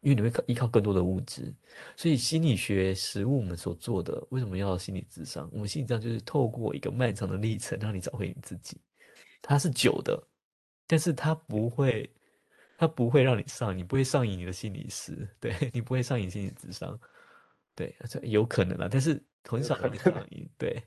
[0.03, 1.51] 因为你会靠依靠更多的物质，
[1.95, 5.49] 所以心理学实物我们所做的，为什么要心理智商？
[5.53, 8.77] 我们心理智商就是透过一个漫长的历程，让你找回你自己。
[9.41, 10.21] 它是久的，
[10.85, 12.09] 但是它不会，
[12.77, 16.99] 它不会让你上，你不会上瘾你的心理师，对你不会上瘾心理智商，
[17.73, 20.83] 对，有可能啊，但是很少会上瘾，对。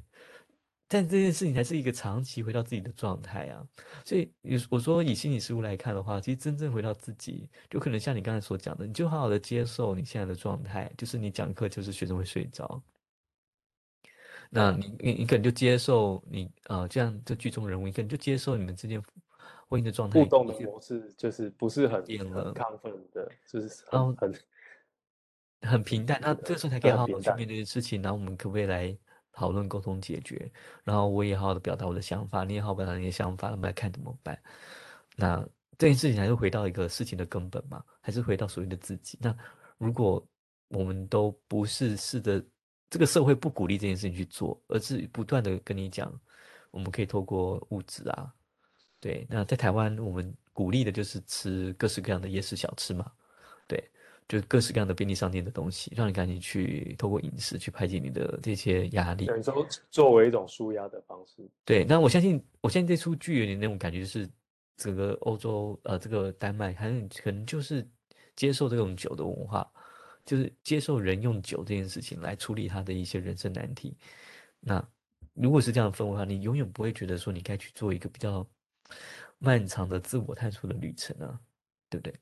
[0.89, 3.67] 但这件事情还是一个长期回到自己的状态啊，
[4.05, 4.31] 所以
[4.71, 12.81] 我说以心理事物来看的话，其实真正回到自己，就可能像你刚才所讲的，你就好好的接受你现在的状态，就是你讲课就是学生会睡着，
[14.49, 19.03] 那你你你可能就接受你呃这样这剧中人物，你可能就接受你们之间
[19.69, 24.35] 婚姻的状态互动的模式，就是不是很很亢奋的，就是很很
[25.63, 28.97] 很平淡，那这时候才可以好好去面对事情，然后我们可不可以来？
[29.37, 30.51] 讨论、沟通、解决，
[30.83, 34.37] 然后我也好好的表达我的想法，你也好表达你的想法，我们来看怎么办。
[35.15, 37.85] 那这件事情还是回到一个事情的根本嘛？
[38.01, 39.19] 还是回到所谓的自己？
[39.21, 39.37] 那
[39.77, 40.27] 如果
[40.69, 42.43] 我们都不是试着，
[42.89, 46.11] 这个社会不鼓励这件事情去做，而是不断的跟你讲，
[46.71, 48.33] 我们可以透过物质啊，
[49.01, 49.27] 对。
[49.29, 53.13] 那在台湾，我们鼓励的就是吃各式各样的夜市小吃嘛，
[53.69, 53.79] 对。
[54.29, 61.49] 就各式各样的便利商店的东西，让你赶紧去透过饮食去排解你的这些压力，感受作为一种舒压的方式。
[61.65, 64.29] 对，那我相信，我相信这出剧有点那种感觉，就是
[64.77, 67.89] 整个欧洲，呃，这个丹麦，很可能就是
[68.35, 69.65] 接受这种酒的文化，
[70.25, 73.97] 就是接受人用酒这件事情来处理他的一些人生难题。
[74.59, 74.85] 那
[75.35, 78.45] 如果是这样的氛围的话，你永远不会觉得说你该去做一个比较
[79.39, 81.39] 漫长的自我探索的旅程啊，
[81.89, 82.15] 对不对？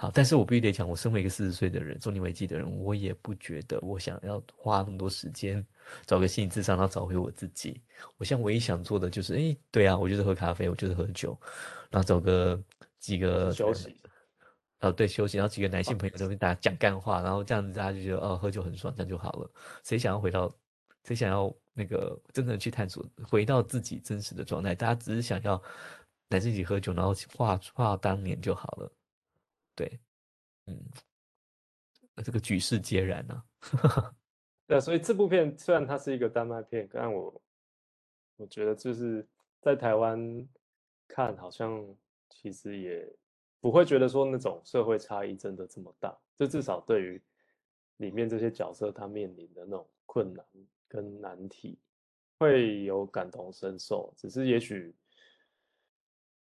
[0.00, 5.66] 好，但是我必须得讲，我身为一个四十岁的人，中年危机的人，我也不觉得我想要花那么多时间
[6.06, 7.82] 找个心理智商，然后找回我自己。
[8.16, 11.36] 我现在唯一想做的就是，哎，对啊，我就是喝咖啡，我就是喝酒，
[11.90, 12.62] 然后找个
[13.00, 14.00] 几个休息，
[14.78, 19.50] 呃，对，休息，然后几个男性朋友在跟大家讲干话，然后这样子大家就觉得，哦，喝酒很爽，这样就好了。
[19.82, 20.48] 谁想要回到，
[21.02, 24.76] 谁想要那个真正去探索，回到自己真实的状态？
[24.76, 25.60] 大家只是想要
[26.28, 28.92] 男生一起喝酒，然后画画当年就好了。
[29.78, 30.00] 对，
[30.66, 30.76] 嗯，
[32.24, 33.42] 这个举世皆然呢。
[34.66, 37.40] 对，所以这部片虽然它是一个丹麦片，但我
[38.38, 39.24] 我觉得就是
[39.60, 40.18] 在台湾
[41.06, 41.80] 看，好像
[42.28, 43.08] 其实也
[43.60, 46.18] 不会觉得说那种社会差异真的这么大。
[46.34, 47.22] 就至少对于
[47.98, 50.44] 里面这些角色他面临的那种困难
[50.88, 51.78] 跟难题，
[52.40, 54.12] 会有感同身受。
[54.16, 54.92] 只是也许。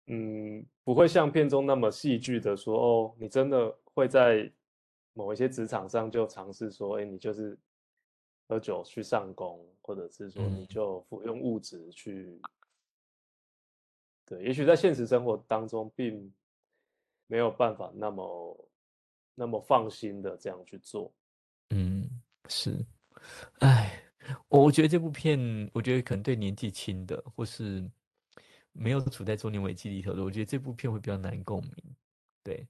[0.07, 4.51] 嗯，不会像片中那么戏剧的说哦，你真的会在
[5.13, 7.57] 某一些职场上就尝试说，哎，你就是
[8.49, 12.37] 喝酒去上工，或者是说你就服用物质去，
[14.27, 16.35] 对，也许在现实生活当中并
[17.29, 18.69] 没有办法那么
[19.37, 21.13] 那么放心的这样去做。
[21.71, 22.11] 嗯，
[22.49, 22.85] 是，
[23.61, 24.03] 哎，
[24.49, 25.39] 我觉得这部片，
[25.73, 27.89] 我觉得可能对年纪轻的或是。
[28.73, 31.97] 没有处在中年危机里头的，我觉得这部片会比较难共鸣，
[32.43, 32.67] 对，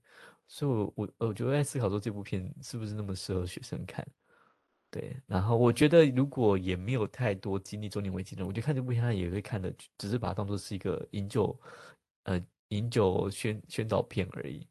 [0.46, 4.06] 所以，我我我就在思考说，这部片是不是那么适合学生看，
[4.90, 11.58] 对，然后我觉得如果也没有太多经历中年危机的人，我觉得看这部片他也会看的，只是把它当做是一个饮酒，
[12.24, 14.66] 呃，饮酒宣宣导片而已，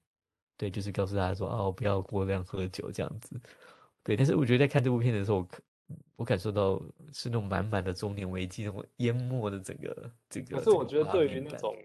[0.58, 3.40] 对，就是告诉大家说，哦，不要过量喝酒这样子，
[4.04, 5.48] 对，但是我觉得在看这部片的时候。
[6.26, 6.82] 感受到
[7.14, 10.58] 是那种满满的中年危机，那种淹没的整个这个。
[10.58, 11.76] 可是我觉得对于那种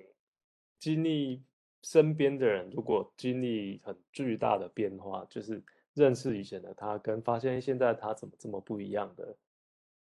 [0.78, 1.42] 经历
[1.82, 5.62] 身边的人如果经历很巨大的变化，就是
[5.94, 9.36] 认识以前的他，跟发现现在他怎么这么不一样的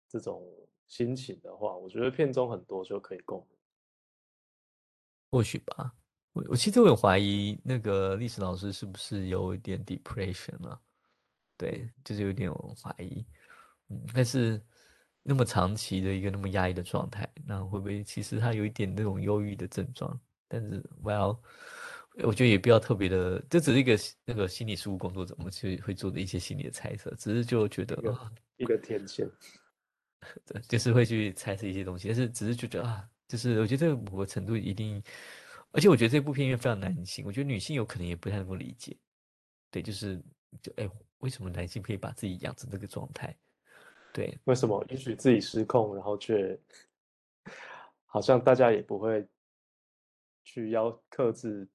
[0.07, 0.47] 这种
[0.87, 3.57] 心情的话，我觉得片中很多就可以共鸣。
[5.31, 5.93] 或许吧，
[6.33, 10.79] 我我其实我有怀疑那个历史老师是不是有一点 depression 啊？
[11.57, 13.25] 对，就是有点怀疑。
[13.91, 14.61] 嗯，但是
[15.21, 20.19] 那么长期的一个那么压抑的状态，那会不会其实他有一点那种忧郁的症状？
[20.47, 21.37] 但是，well，
[22.23, 27.95] 我觉得也不要特别的，这只是一个那个心理事务工作者我们去会做的一些心理的猜测，只是就觉得
[28.57, 29.29] 一个天线，
[30.45, 33.07] 对，就是会去猜测一些东西，但是只是觉得啊。
[33.27, 35.01] 就是我觉得某个程度一定，
[35.71, 38.97] 而且我觉得这部片因为非常男性，我觉得女性有可能也不太能够理解。
[39.69, 40.21] 对，就是
[40.61, 40.85] 就哎，
[41.19, 43.33] 为什么男性可以把自己养成这个状态？
[44.13, 46.57] 对，为什么允许自己失控，然后却
[48.05, 49.25] 好像大家也不会
[50.43, 51.67] 去要克制？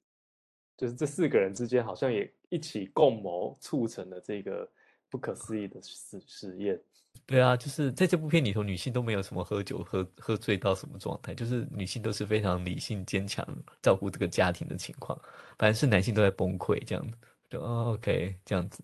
[0.77, 4.69] 就是这四个人之间好像也一起共谋促成了这个
[5.09, 6.79] 不可思议的实实验。
[7.25, 13.43] 对啊，就是在这部片里头，女性都没有什么喝酒喝喝醉到什么状态，就是女性都是非常理性坚强，
[13.81, 15.19] 照顾这个家庭的情况，
[15.57, 17.17] 反正是男性都在崩溃这样子，
[17.49, 18.83] 就 OK 这样子，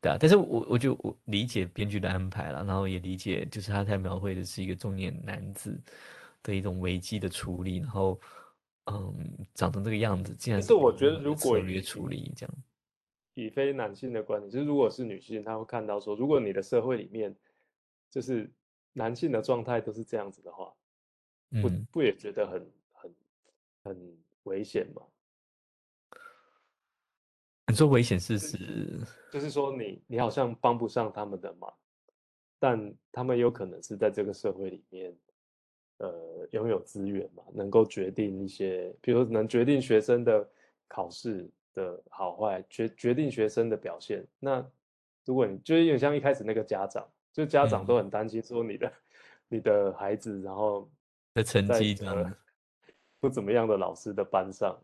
[0.00, 5.78] 对啊，但是我我就我理解编剧的安排了，然后也理解就是他在描绘的是一个中年男子
[6.42, 8.18] 的一种危机的处理，然后
[8.86, 12.54] 嗯长成这个样子，竟然是我觉得如果约处理这样。
[13.34, 17.34] 以非男性的观点，就是如果是女性，她会看到说，如果你的社会里面
[18.10, 18.50] 就是
[18.92, 20.72] 男性的状态都是这样子的话，
[21.62, 23.14] 不不也觉得很很
[23.84, 25.02] 很危险吗？
[27.70, 29.00] 你说危险是指，
[29.30, 31.72] 就是说你你好像帮不上他们的忙，
[32.58, 35.16] 但他们有可能是在这个社会里面，
[35.98, 40.48] 呃，拥有资源嘛，能够决定一些，比如能决定学生的
[40.88, 41.50] 考试。
[41.72, 44.26] 的好坏决决定学生的表现。
[44.40, 44.60] 那
[45.24, 48.92] 如果你就是有点像一开始那个家长，就家长都很担心说你的
[49.46, 50.90] 你的孩子，然后
[51.32, 51.96] 的成绩
[53.20, 54.76] 不怎么样的老师的班上，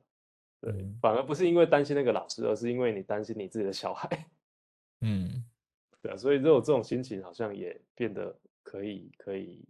[0.60, 4.08] 对，反而不是因为担心那个老师，而是因为你担心你自己的小孩。
[5.02, 5.44] 嗯，
[6.02, 9.62] 对啊，所以这种这种心情好像也变得可以可以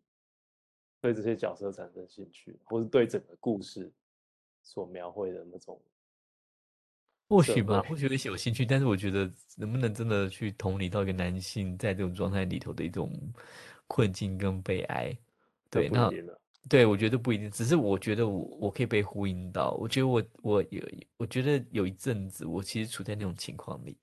[1.00, 3.92] 对这些角色产生兴趣，或是对整个故事
[4.62, 5.80] 所描绘的那种。
[7.28, 13.10] 或许吧，或许有些有兴趣，但是我觉得能不能真的去同理到一个男性在这种状态里头的一种
[13.88, 15.12] 困境跟悲哀，
[15.68, 16.08] 对，那
[16.68, 20.82] 对我觉得不一定，只是我觉得我我可以被呼应到，我觉得我我有，
[21.16, 23.96] 我觉得有一阵子我其实处在那种情况里，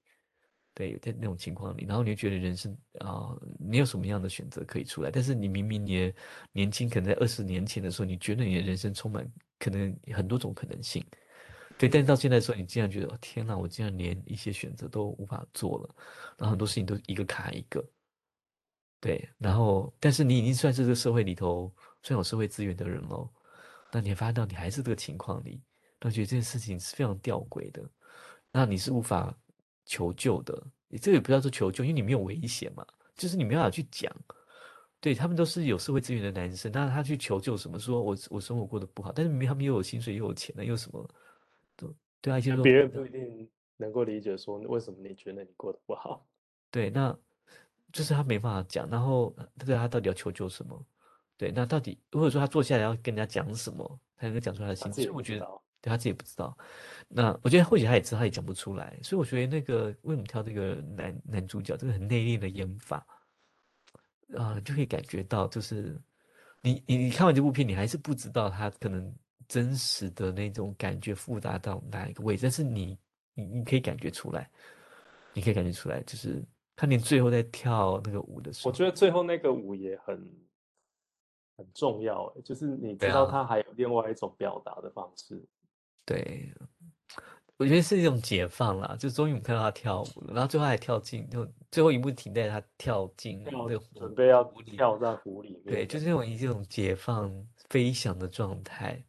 [0.74, 6.14] 对，在那种情况里，然后你就觉得人生啊，你有什么样的选择可以出来，但是你明明你
[6.54, 11.04] 年轻，可能在二十年前的时候，你觉得你的人生充满可能很多种可能性。
[11.78, 15.96] 对，但是到现在说，你竟然觉得天哪，我竟然连一些选择都无法做了，
[16.38, 17.84] 然后很多事情都一个卡一个。
[19.04, 21.70] 对，然后但是你已经算是这个社会里头
[22.02, 23.30] 算有社会资源的人喽，
[23.92, 25.62] 那你发现到你还是这个情况里，
[26.00, 27.84] 那觉得这件事情是非常吊诡的，
[28.50, 29.38] 那你是无法
[29.86, 30.58] 求救的。
[30.88, 34.10] 你这个也不叫做求救，因为你没有危险嘛，就是你没办法去讲。
[35.02, 37.78] 对他们都是有社会资源的男生，但是他去求救什么？
[37.78, 41.06] 说我我生活过得不好，但是他们又有薪水又有钱的，又什么？
[42.22, 46.26] 对啊，别人不一定能够理解说为什么你觉得你过得不好。
[46.72, 47.14] 对，那
[47.94, 49.34] 就是他没办法讲，然后
[49.66, 50.86] 对他到底要求救什么？
[51.38, 55.14] 对，那到底或者说他坐下来要跟人家讲什么，才能够讲出他的心情？
[55.14, 55.46] 我觉得
[55.80, 56.58] 对他自己也不知道。
[57.08, 59.00] 那我觉得或许他也知道，他也讲不出来。
[59.02, 63.06] 所以我觉得那个为什么挑这个男男主角，这个很内敛的演法
[64.36, 65.98] 啊，就可以感觉到，就是
[66.62, 69.16] 你你你看完这部片，你还是不知道他可能。
[69.46, 72.44] 真实的那种感觉复杂到哪一个位置？
[72.44, 72.98] 但是你
[73.34, 74.50] 你你可以感觉出来，
[75.34, 76.42] 你可以感觉出来，就是
[76.76, 80.16] 他连最后在跳那个舞的时候，我觉得最后那个舞也很
[81.58, 85.44] 很重要，就是你知道他还有另外一种表达的方式。
[86.06, 86.52] 对，
[87.58, 97.32] 我觉得是一种解放啦，就终于我看到他跳舞了，然后最后还跳进，就最后一幕停在他跳进那个准备要跳在湖里面，对，就是那种一种解放
[97.70, 99.02] 飞翔的状态。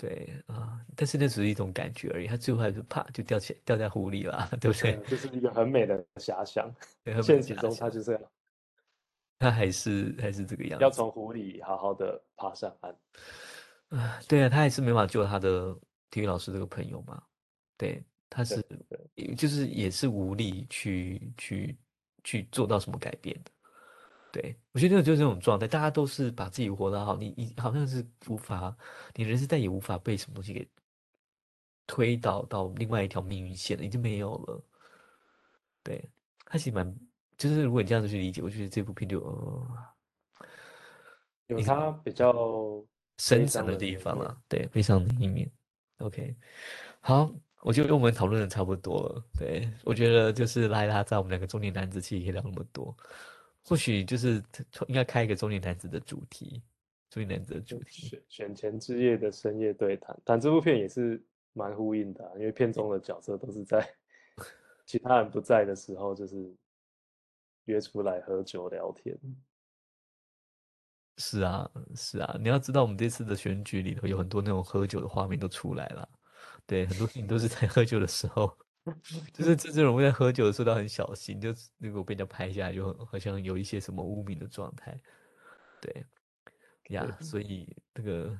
[0.00, 4.98] 对啊，但是那只是一种感觉而已，他最后还是啪就掉起掉在湖里了，对不对？
[5.06, 6.74] 这是一个很美的遐想，
[7.22, 8.22] 现实中他就这样，
[9.38, 12.96] 他还是还是这个样子，要从湖里好好的爬上岸。
[13.90, 15.76] 啊，对啊，他还是没法救他的
[16.08, 17.22] 体育老师这个朋友嘛，
[17.76, 18.64] 对，他是
[19.36, 21.76] 就是也是无力去去
[22.24, 23.50] 去做到什么改变的。
[24.32, 28.76] 对，我觉得就是这种状态，大家都是把自己活得好，你你好像是无法，
[29.14, 30.68] 你人生再也无法被什么东西给
[31.86, 34.62] 推倒到另外一条命运线了，已经没有了。
[35.82, 36.08] 对，
[36.44, 36.94] 它其实蛮，
[37.36, 39.18] 就是如果你这样子去理解，我觉得这部片就
[41.48, 42.32] 有它比较
[43.18, 44.40] 深层的地方了。
[44.48, 45.50] 对，悲伤的一面。
[45.98, 46.36] OK，
[47.00, 49.24] 好，我觉得我们讨论的差不多了。
[49.36, 52.96] 对我觉得就是拉一拉在我们两个中年男子其实可以聊那么多，
[53.70, 54.42] 或许就是
[54.88, 56.60] 应该开一个中年男子的主题。
[57.08, 61.20] 中年男子的主题，选选前之夜的深夜对谈，但这部片也是
[61.52, 63.88] 蛮呼应的，因为片中的角色都是在
[64.86, 66.36] 其他人不在的时候，就是
[67.64, 69.16] 约出来喝酒聊天。
[71.16, 76.08] 是啊，是啊，你要知道，我们这次的选举里头有很多那种喝酒的画面都出来了，
[76.66, 78.56] 对，很多事情都是在喝酒的时候，
[79.32, 85.00] 就是这这种在喝酒的时候都很小心，就如果被人家拍下来，就好像有一些什么污名的状态，
[85.80, 86.04] 对。
[86.90, 88.36] 呀，所以那个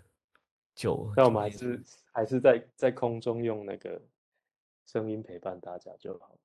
[0.75, 4.03] 酒，那我们还是还是在在空中用那个
[4.87, 6.37] 声音陪伴大家就好。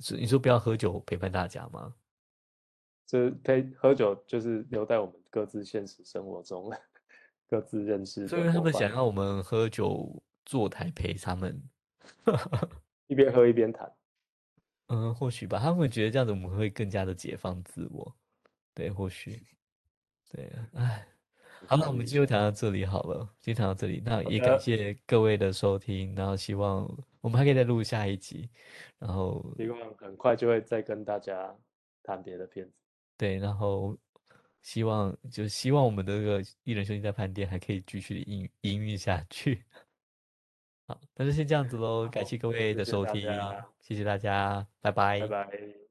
[0.00, 1.92] 是你说不要喝酒陪伴大家吗？
[3.04, 6.70] 这陪喝酒就是留在我们各自现实生活中，
[7.50, 8.28] 各自认识。
[8.28, 11.60] 所以他们想要我们喝酒坐台陪他们，
[13.08, 13.90] 一边喝一边谈。
[14.88, 18.16] 嗯，或许吧，他们会觉得这样子我们会更加的解放自我。
[18.74, 19.42] 对，或许。
[20.30, 21.06] 对，哎，
[21.66, 26.86] 好了，我们今天谈到这里好了，今天谈到这里，那也感谢各位的收听，然后希望
[27.20, 28.48] 我们还可以再录下一集，
[28.98, 31.54] 然后希望很快就会再跟大家
[32.02, 32.72] 谈别的片子。
[33.16, 33.96] 对，然后
[34.62, 39.64] 希望就希望我们的这个艺人兄弟在饭店还可以继续营营运下去。
[40.88, 43.30] 好，那就先这样子喽，感谢各位的收听，
[43.78, 45.87] 谢谢大家，拜拜，拜拜。